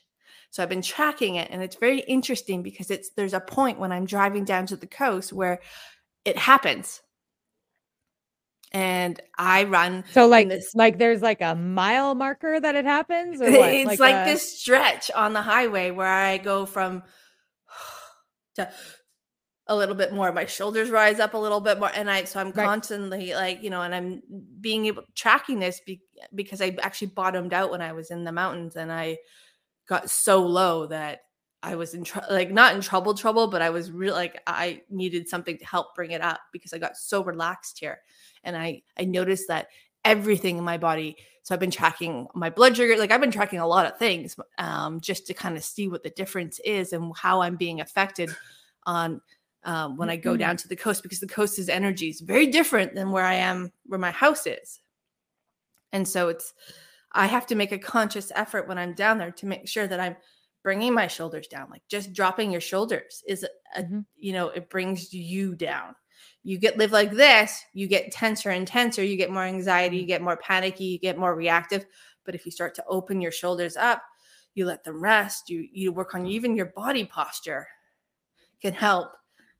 [0.50, 3.92] So I've been tracking it, and it's very interesting because it's there's a point when
[3.92, 5.60] I'm driving down to the coast where
[6.24, 7.00] it happens.
[8.72, 10.04] And I run.
[10.12, 13.40] So like this, like there's like a mile marker that it happens.
[13.42, 14.30] It's like, like a...
[14.30, 17.02] this stretch on the highway where I go from
[18.56, 18.70] to
[19.70, 22.40] a little bit more my shoulders rise up a little bit more and i so
[22.40, 22.66] i'm right.
[22.66, 24.20] constantly like you know and i'm
[24.60, 26.00] being able tracking this be,
[26.34, 29.16] because i actually bottomed out when i was in the mountains and i
[29.90, 31.22] got so low that
[31.62, 34.80] i was in trouble like not in trouble trouble but i was really like i
[34.88, 37.98] needed something to help bring it up because i got so relaxed here
[38.44, 39.66] and i i noticed that
[40.04, 43.58] everything in my body so i've been tracking my blood sugar like i've been tracking
[43.58, 47.12] a lot of things um, just to kind of see what the difference is and
[47.16, 48.30] how i'm being affected
[48.86, 49.20] on
[49.64, 50.38] um, when I go mm-hmm.
[50.38, 53.34] down to the coast because the coast is energy is very different than where I
[53.34, 54.80] am, where my house is.
[55.92, 56.54] And so it's,
[57.12, 60.00] I have to make a conscious effort when I'm down there to make sure that
[60.00, 60.16] I'm
[60.62, 61.68] bringing my shoulders down.
[61.70, 63.44] Like just dropping your shoulders is,
[63.74, 64.00] a, mm-hmm.
[64.16, 65.94] you know, it brings you down.
[66.42, 70.02] You get live like this, you get tenser and tenser, you get more anxiety, you
[70.02, 70.08] mm-hmm.
[70.08, 71.84] get more panicky, you get more reactive.
[72.24, 74.02] But if you start to open your shoulders up,
[74.54, 77.66] you let them rest, you you work on even your body posture
[78.60, 79.12] can help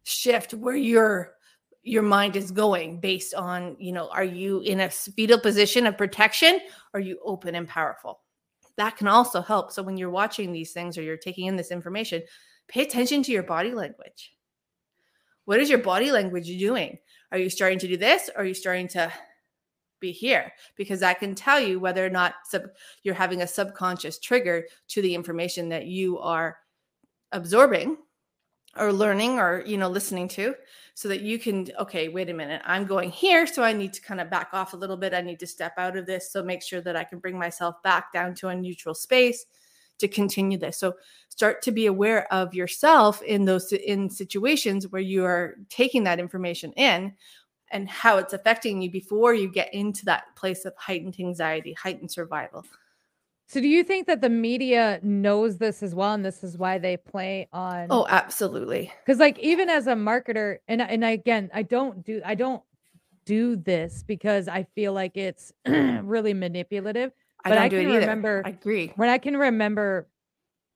[0.03, 1.35] shift where your
[1.83, 5.99] your mind is going based on you know are you in a fetal position of
[5.99, 6.61] protection?
[6.95, 8.21] Are you open and powerful?
[8.77, 9.73] That can also help.
[9.73, 12.23] So when you're watching these things or you're taking in this information
[12.71, 14.33] pay attention to your body language.
[15.45, 16.99] What is your body language doing?
[17.33, 18.31] Are you starting to do this?
[18.35, 19.13] Or are you starting to
[19.99, 20.53] be here?
[20.77, 22.71] Because that can tell you whether or not sub-
[23.03, 26.59] you're having a subconscious trigger to the information that you are
[27.33, 27.97] absorbing
[28.77, 30.55] or learning or you know listening to
[30.95, 34.01] so that you can okay wait a minute i'm going here so i need to
[34.01, 36.43] kind of back off a little bit i need to step out of this so
[36.43, 39.47] make sure that i can bring myself back down to a neutral space
[40.01, 40.79] to continue this.
[40.79, 40.95] So
[41.29, 46.19] start to be aware of yourself in those in situations where you are taking that
[46.19, 47.15] information in
[47.71, 52.11] and how it's affecting you before you get into that place of heightened anxiety heightened
[52.11, 52.65] survival
[53.51, 56.79] so do you think that the media knows this as well and this is why
[56.79, 58.93] they play on Oh, absolutely.
[59.07, 62.63] Cuz like even as a marketer and and I, again, I don't do I don't
[63.25, 67.11] do this because I feel like it's really manipulative.
[67.45, 68.93] I but I, can remember I agree.
[68.95, 70.07] When I can remember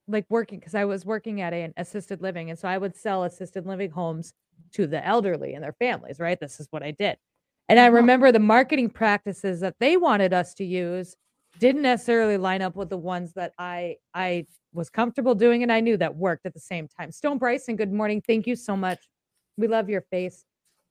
[0.09, 3.23] like working cuz I was working at an assisted living and so I would sell
[3.23, 4.35] assisted living homes
[4.73, 6.41] to the elderly and their families, right?
[6.41, 7.19] This is what I did.
[7.69, 7.99] And I uh-huh.
[7.99, 11.15] remember the marketing practices that they wanted us to use
[11.59, 15.81] didn't necessarily line up with the ones that I I was comfortable doing and I
[15.81, 17.13] knew that worked at the same time.
[17.13, 18.23] Stone Bryson, good morning.
[18.27, 18.99] Thank you so much.
[19.57, 20.45] We love your face.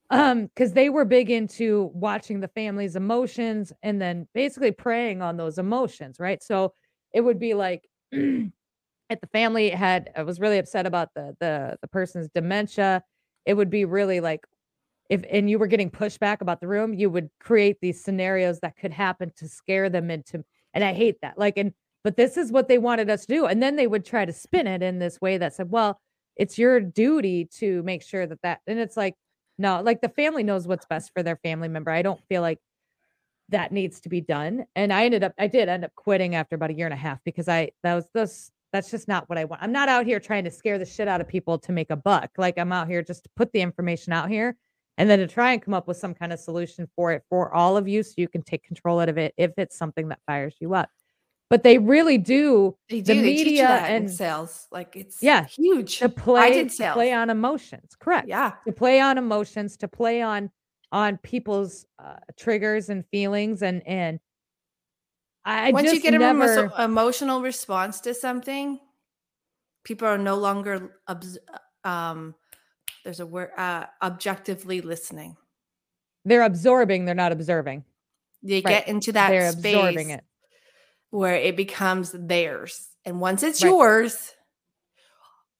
[0.09, 5.37] Um cuz they were big into watching the family's emotions and then basically preying on
[5.37, 6.41] those emotions, right?
[6.41, 6.73] So
[7.13, 11.77] it would be like if the family had I was really upset about the the
[11.81, 13.03] the person's dementia,
[13.45, 14.45] it would be really like
[15.09, 18.77] if and you were getting pushback about the room, you would create these scenarios that
[18.77, 20.43] could happen to scare them into
[20.73, 21.37] and I hate that.
[21.37, 23.45] Like, and but this is what they wanted us to do.
[23.45, 26.01] And then they would try to spin it in this way that said, well,
[26.35, 29.15] it's your duty to make sure that that, and it's like,
[29.57, 31.91] no, like the family knows what's best for their family member.
[31.91, 32.59] I don't feel like
[33.49, 34.65] that needs to be done.
[34.75, 36.97] And I ended up, I did end up quitting after about a year and a
[36.97, 39.61] half because I, that was this, that's just not what I want.
[39.61, 41.95] I'm not out here trying to scare the shit out of people to make a
[41.95, 42.31] buck.
[42.37, 44.57] Like I'm out here just to put the information out here
[44.97, 47.53] and then to try and come up with some kind of solution for it for
[47.53, 50.19] all of you so you can take control out of it if it's something that
[50.27, 50.89] fires you up.
[51.49, 53.13] but they really do They do.
[53.13, 54.67] the they teach you media and sales.
[54.71, 55.99] Like it's Yeah, huge.
[55.99, 56.93] to play I did to sales.
[56.95, 57.95] play on emotions.
[57.99, 58.27] Correct.
[58.27, 58.53] Yeah.
[58.65, 60.49] To play on emotions, to play on
[60.91, 64.19] on people's uh, triggers and feelings and and
[65.45, 68.79] I Once you get never an emo- emotional response to something,
[69.83, 71.37] people are no longer obs-
[71.83, 72.33] um
[73.03, 75.35] there's a word uh objectively listening.
[76.25, 77.83] they're absorbing, they're not observing.
[78.41, 78.65] They Right.
[78.65, 80.23] get into that they're space absorbing it.
[81.09, 82.89] where it becomes theirs.
[83.05, 83.69] And once it's Right.
[83.69, 84.31] yours,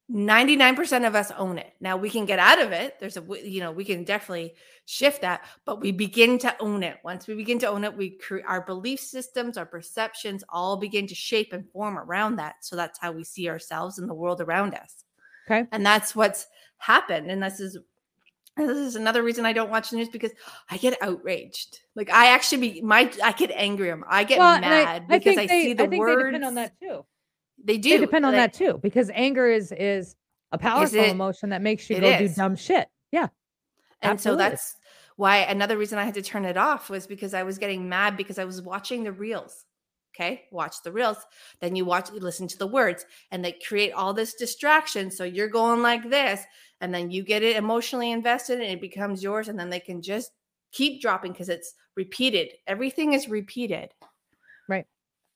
[0.09, 1.73] 99% of us own it.
[1.79, 2.99] Now we can get out of it.
[2.99, 4.53] There's a you know, we can definitely
[4.85, 6.97] shift that, but we begin to own it.
[7.03, 11.07] Once we begin to own it, we create our belief systems, our perceptions all begin
[11.07, 12.55] to shape and form around that.
[12.61, 15.05] So that's how we see ourselves and the world around us.
[15.49, 15.67] Okay.
[15.71, 16.47] And that's what's
[16.83, 17.31] happened.
[17.31, 17.77] And this is,
[18.57, 20.31] this is another reason I don't watch the news because
[20.69, 21.79] I get outraged.
[21.95, 23.93] Like I actually be my I get angry.
[24.07, 26.17] I get Well, mad I, I because I, they, see the I think words.
[26.21, 27.05] they depend on that too.
[27.63, 30.15] They do They depend on that too, because anger is is
[30.51, 31.09] a powerful it?
[31.09, 32.31] emotion that makes you go is.
[32.31, 32.87] do dumb shit.
[33.11, 33.29] Yeah.
[34.01, 34.75] And so that's
[35.15, 38.17] why another reason I had to turn it off was because I was getting mad
[38.17, 39.65] because I was watching the reels.
[40.15, 41.17] Okay, watch the reels.
[41.59, 45.09] Then you watch, you listen to the words, and they create all this distraction.
[45.09, 46.39] So you're going like this,
[46.83, 49.47] and then you get it emotionally invested, and it becomes yours.
[49.47, 50.31] And then they can just
[50.73, 52.49] keep dropping because it's repeated.
[52.67, 53.93] Everything is repeated.
[54.67, 54.85] Right.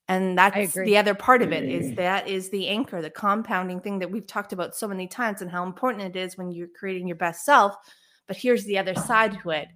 [0.09, 3.99] And that's the other part of it is that is the anchor, the compounding thing
[3.99, 7.07] that we've talked about so many times, and how important it is when you're creating
[7.07, 7.75] your best self.
[8.27, 9.69] But here's the other side to it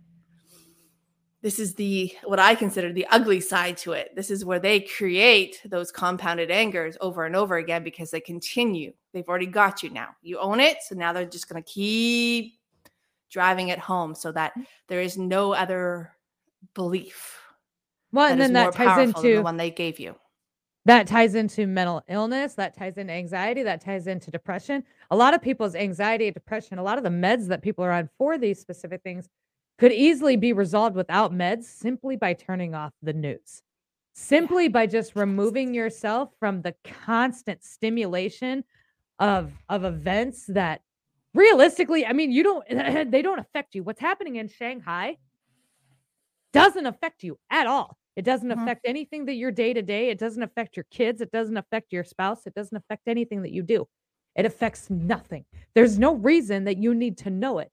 [1.41, 4.15] this is the what i consider the ugly side to it.
[4.15, 8.93] This is where they create those compounded angers over and over again because they continue.
[9.13, 10.09] They've already got you now.
[10.21, 12.59] You own it so now they're just going to keep
[13.29, 14.65] driving it home so that mm.
[14.87, 16.11] there is no other
[16.75, 17.39] belief
[18.11, 20.15] Well, and then that ties than the into one they gave you.
[20.85, 24.83] that ties into mental illness, that ties into anxiety, that ties into depression.
[25.09, 27.91] A lot of people's anxiety and depression, a lot of the meds that people are
[27.91, 29.27] on for these specific things
[29.81, 33.63] could easily be resolved without meds simply by turning off the news.
[34.13, 38.63] Simply by just removing yourself from the constant stimulation
[39.17, 40.81] of of events that
[41.33, 42.63] realistically, I mean, you don't
[43.11, 43.81] they don't affect you.
[43.81, 45.17] What's happening in Shanghai
[46.53, 47.97] doesn't affect you at all.
[48.15, 48.61] It doesn't Mhm.
[48.61, 50.09] affect anything that you're day to day.
[50.09, 51.21] It doesn't affect your kids.
[51.21, 52.45] It doesn't affect your spouse.
[52.45, 53.87] It doesn't affect anything that you do.
[54.35, 55.45] It affects nothing.
[55.73, 57.71] There's no reason that you need to know it.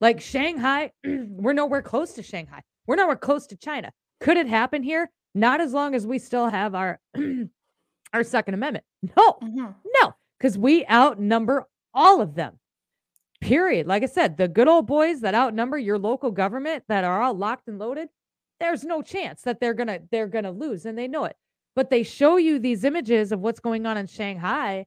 [0.00, 2.62] Like Shanghai, we're nowhere close to Shanghai.
[2.86, 3.90] We're nowhere close to China.
[4.20, 5.10] Could it happen here?
[5.34, 7.00] Not as long as we still have our
[8.12, 8.84] our Second Amendment.
[9.16, 9.74] No, Mhm.
[10.00, 12.58] no, because we outnumber all of them.
[13.40, 13.86] Period.
[13.86, 17.34] Like I said, the good old boys that outnumber your local government that are all
[17.34, 18.08] locked and loaded,
[18.60, 21.36] there's no chance that they're gonna they're gonna lose, and they know it.
[21.76, 24.86] But they show you these images of what's going on in Shanghai,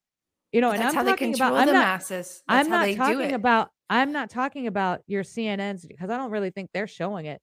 [0.54, 1.60] you know, and that's I'm how they talking control about.
[1.62, 1.80] I'm the not.
[1.86, 3.72] masses that's I'm how not they do talking about.
[3.90, 7.42] I'm not talking about your CNNs because I don't really think they're showing it.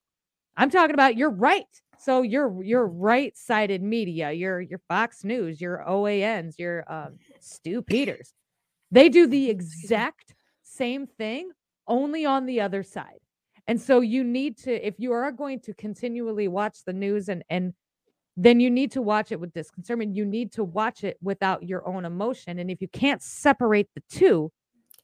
[0.57, 1.65] I'm talking about your right.
[1.99, 7.83] So your your right sided media, your your Fox News, your OANs, your um, Stew
[7.83, 8.35] Peters,
[8.91, 11.51] they do the exact same thing,
[11.87, 13.21] only on the other side.
[13.67, 17.43] And so you need to, if you are going to continually watch the news and
[17.49, 17.73] and
[18.37, 20.17] then you need to watch it with disconcernment.
[20.17, 22.59] You need to watch it without your own emotion.
[22.59, 24.51] And if you can't separate the two,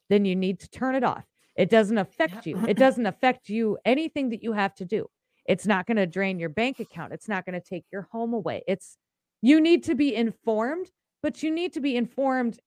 [0.08, 1.24] then you need to turn it off.
[1.60, 2.58] It doesn't affect you.
[2.66, 5.06] It doesn't affect you anything that you have to do.
[5.46, 7.12] It's not going to drain your bank account.
[7.12, 8.62] It's not going to take your home away.
[8.66, 8.96] It's
[9.42, 10.90] you need to be informed,
[11.22, 12.58] but you need to be informed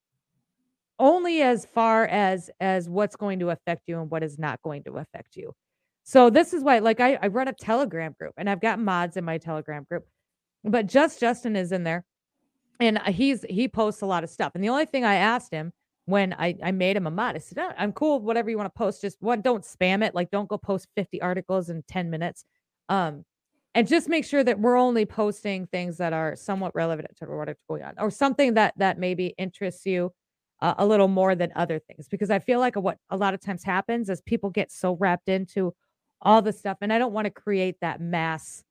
[1.00, 4.84] only as far as as what's going to affect you and what is not going
[4.84, 5.54] to affect you.
[6.04, 9.18] So this is why like I, I run a telegram group and I've got mods
[9.18, 10.06] in my telegram group,
[10.64, 12.06] but just Justin is in there
[12.80, 14.52] and uh, he's he posts a lot of stuff.
[14.54, 15.74] And the only thing I asked him
[16.06, 18.74] when I, I made him a mod, I said, "Oh, I'm cool, whatever you want
[18.74, 19.02] to post.
[19.02, 20.14] Just one, don't spam it.
[20.14, 22.46] Like, don't go post 50 articles in 10 minutes.
[22.90, 23.26] Um,
[23.76, 27.60] and just make sure that we're only posting things that are somewhat relevant to what's
[27.68, 30.12] going on, or something that that maybe interests you
[30.62, 32.08] uh, a little more than other things.
[32.08, 35.30] Because I feel like what a lot of times happens is people get so wrapped
[35.30, 35.74] into
[36.22, 38.64] all the stuff, and I don't want to create that mass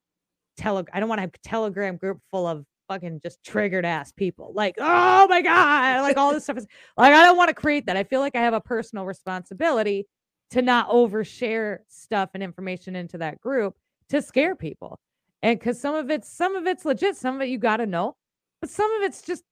[0.57, 0.85] tele.
[0.93, 4.51] I don't want to have Telegram group full of fucking just triggered ass people.
[4.53, 6.67] Like, oh my god, like all this stuff is
[6.97, 7.97] like I don't want to create that.
[7.97, 10.07] I feel like I have a personal responsibility
[10.51, 13.75] to not overshare stuff and information into that group
[14.09, 14.99] to scare people.
[15.41, 17.85] And cuz some of it's some of it's legit, some of it you got to
[17.85, 18.15] know,
[18.61, 19.43] but some of it's just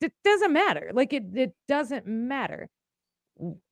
[0.00, 0.90] it doesn't matter.
[0.92, 2.68] Like it it doesn't matter.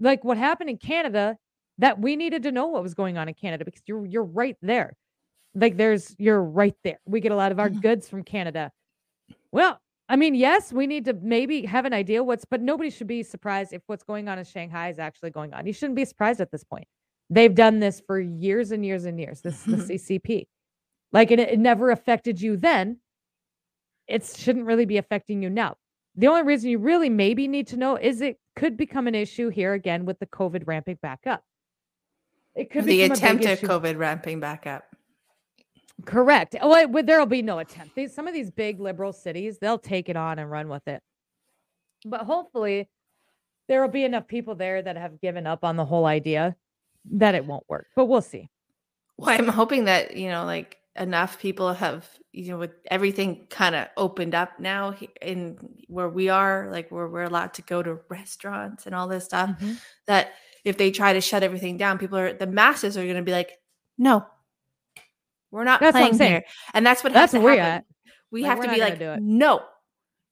[0.01, 1.37] Like what happened in Canada
[1.79, 4.57] that we needed to know what was going on in Canada because you're you're right
[4.63, 4.97] there.
[5.55, 6.99] Like there's you're right there.
[7.05, 8.73] We get a lot of our goods from Canada.
[9.53, 13.07] Well, I mean, yes, we need to maybe have an idea what's, but nobody should
[13.07, 15.67] be surprised if what's going on in Shanghai is actually going on.
[15.67, 16.87] You shouldn't be surprised at this point.
[17.31, 19.43] They've done this for years and years and years.
[19.43, 20.15] This is the mm-hmm.
[20.15, 20.47] CCP.
[21.13, 22.99] Like, it, it never affected you then.
[24.07, 25.77] It shouldn't really be affecting you now.
[26.17, 29.51] The only reason you really maybe need to know is it could become an issue
[29.51, 31.45] here again with the COVID ramping back up.
[32.55, 34.85] It could be the attempt at COVID ramping back up.
[36.05, 36.55] Correct.
[36.63, 37.95] Well, there'll be no attempt.
[37.95, 41.03] These some of these big liberal cities, they'll take it on and run with it.
[42.05, 42.89] But hopefully,
[43.69, 46.57] there will be enough people there that have given up on the whole idea
[47.13, 47.89] that it won't work.
[47.97, 48.49] But we'll see.
[49.17, 53.75] Well, I'm hoping that you know, like enough people have you know, with everything kind
[53.75, 57.99] of opened up now in where we are, like where we're allowed to go to
[58.09, 59.73] restaurants and all this stuff, mm-hmm.
[60.07, 60.35] that
[60.65, 63.33] if they try to shut everything down, people are the masses are going to be
[63.33, 63.59] like,
[63.99, 64.25] no,
[65.51, 66.45] we're not that's playing here.
[66.75, 67.85] And that's what that's has to happen.
[68.31, 69.63] We like, have to be like, no,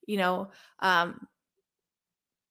[0.07, 0.51] you know,
[0.81, 1.27] um,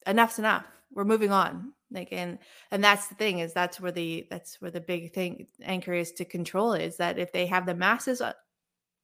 [0.07, 0.66] enough's enough.
[0.91, 1.74] We're moving on.
[1.91, 2.39] Like, and,
[2.72, 6.11] and that's the thing is that's where the, that's where the big thing anchor is
[6.13, 8.34] to control it, is that if they have the masses uh,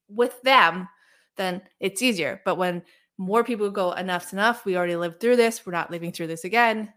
[0.09, 0.89] with them,
[1.38, 2.41] then it's easier.
[2.43, 2.82] But when
[3.18, 4.66] more people go, enough's enough.
[4.66, 5.66] We already lived through this.
[5.66, 6.91] We're not living through this again.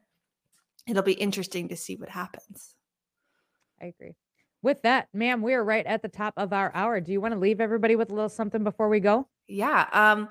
[0.89, 2.75] It'll be interesting to see what happens.
[3.81, 4.17] I agree
[4.65, 7.01] with that, ma'am, we are right at the top of our hour.
[7.01, 9.29] Do you want to leave everybody with a little something before we go?
[9.47, 9.87] Yeah.
[9.93, 10.29] Um,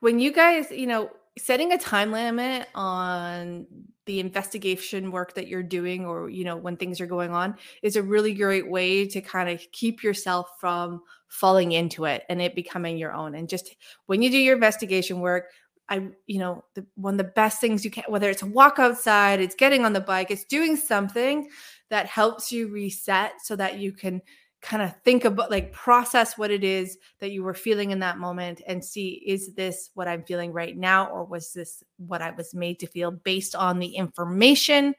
[0.00, 3.66] when you guys, you know, setting a time limit on
[4.04, 7.96] the investigation work that you're doing or you know when things are going on is
[7.96, 12.54] a really great way to kind of keep yourself from falling into it and it
[12.54, 15.46] becoming your own and just when you do your investigation work
[15.88, 18.78] I, you know, the, one of the best things you can, whether it's a walk
[18.78, 21.50] outside, it's getting on the bike, it's doing something
[21.92, 24.22] that helps you reset so that you can
[24.62, 28.16] kind of think about, like, process what it is that you were feeling in that
[28.16, 31.08] moment and see, is this what I'm feeling right now?
[31.08, 34.94] Or was this what I was made to feel based on the information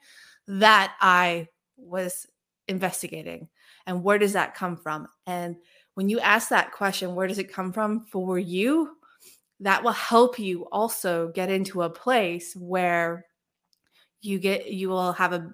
[0.48, 2.28] that I was
[2.68, 3.48] investigating?
[3.88, 5.08] And where does that come from?
[5.26, 5.56] And
[5.96, 8.98] when you ask that question, where does it come from for you?
[9.64, 13.26] that will help you also get into a place where
[14.22, 15.54] you get you will have a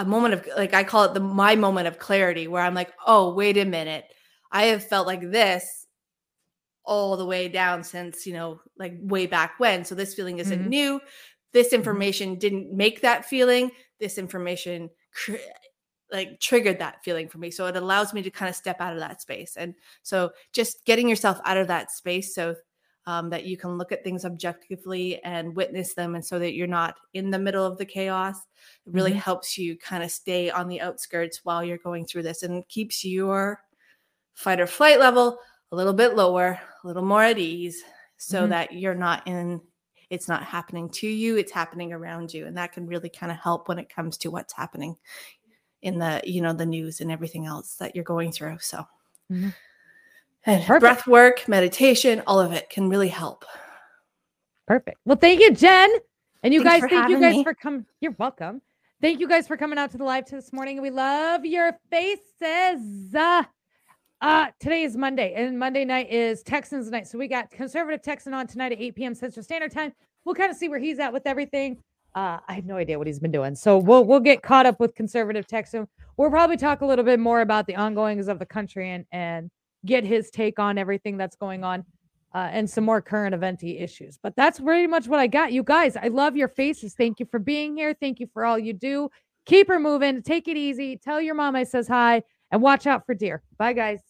[0.00, 2.92] a moment of like I call it the my moment of clarity where I'm like,
[3.06, 4.04] "Oh, wait a minute.
[4.52, 5.86] I have felt like this
[6.84, 9.84] all the way down since, you know, like way back when.
[9.84, 10.68] So this feeling isn't mm-hmm.
[10.68, 11.00] new.
[11.52, 11.76] This mm-hmm.
[11.76, 13.70] information didn't make that feeling.
[14.00, 15.36] This information cr-
[16.10, 17.50] like triggered that feeling for me.
[17.50, 19.56] So it allows me to kind of step out of that space.
[19.56, 22.56] And so just getting yourself out of that space so
[23.10, 26.68] um, that you can look at things objectively and witness them and so that you're
[26.68, 28.36] not in the middle of the chaos
[28.86, 29.18] it really mm-hmm.
[29.18, 33.04] helps you kind of stay on the outskirts while you're going through this and keeps
[33.04, 33.60] your
[34.34, 35.40] fight or flight level
[35.72, 37.82] a little bit lower a little more at ease
[38.16, 38.50] so mm-hmm.
[38.50, 39.60] that you're not in
[40.08, 43.38] it's not happening to you it's happening around you and that can really kind of
[43.38, 44.94] help when it comes to what's happening
[45.82, 48.86] in the you know the news and everything else that you're going through so
[49.32, 49.48] mm-hmm.
[50.46, 50.80] And Perfect.
[50.80, 53.44] breath work, meditation, all of it can really help.
[54.66, 54.98] Perfect.
[55.04, 55.90] Well, thank you, Jen.
[56.42, 57.44] And you Thanks guys, thank you guys me.
[57.44, 57.84] for coming.
[58.00, 58.62] You're welcome.
[59.02, 60.80] Thank you guys for coming out to the live to this morning.
[60.80, 63.14] We love your faces.
[63.14, 63.44] Uh,
[64.22, 67.06] uh, today is Monday, and Monday night is Texans night.
[67.06, 69.14] So we got conservative Texan on tonight at 8 p.m.
[69.14, 69.92] Central Standard Time.
[70.24, 71.82] We'll kind of see where he's at with everything.
[72.14, 73.54] Uh, I have no idea what he's been doing.
[73.54, 75.86] So we'll we'll get caught up with conservative Texan.
[76.16, 79.50] We'll probably talk a little bit more about the ongoings of the country and and
[79.84, 81.84] get his take on everything that's going on
[82.34, 84.18] uh, and some more current eventy issues.
[84.22, 85.52] But that's pretty much what I got.
[85.52, 86.94] You guys, I love your faces.
[86.94, 87.94] Thank you for being here.
[87.98, 89.08] Thank you for all you do.
[89.46, 90.22] Keep her moving.
[90.22, 90.96] Take it easy.
[90.96, 93.42] Tell your mom I says hi and watch out for deer.
[93.58, 94.00] Bye, guys.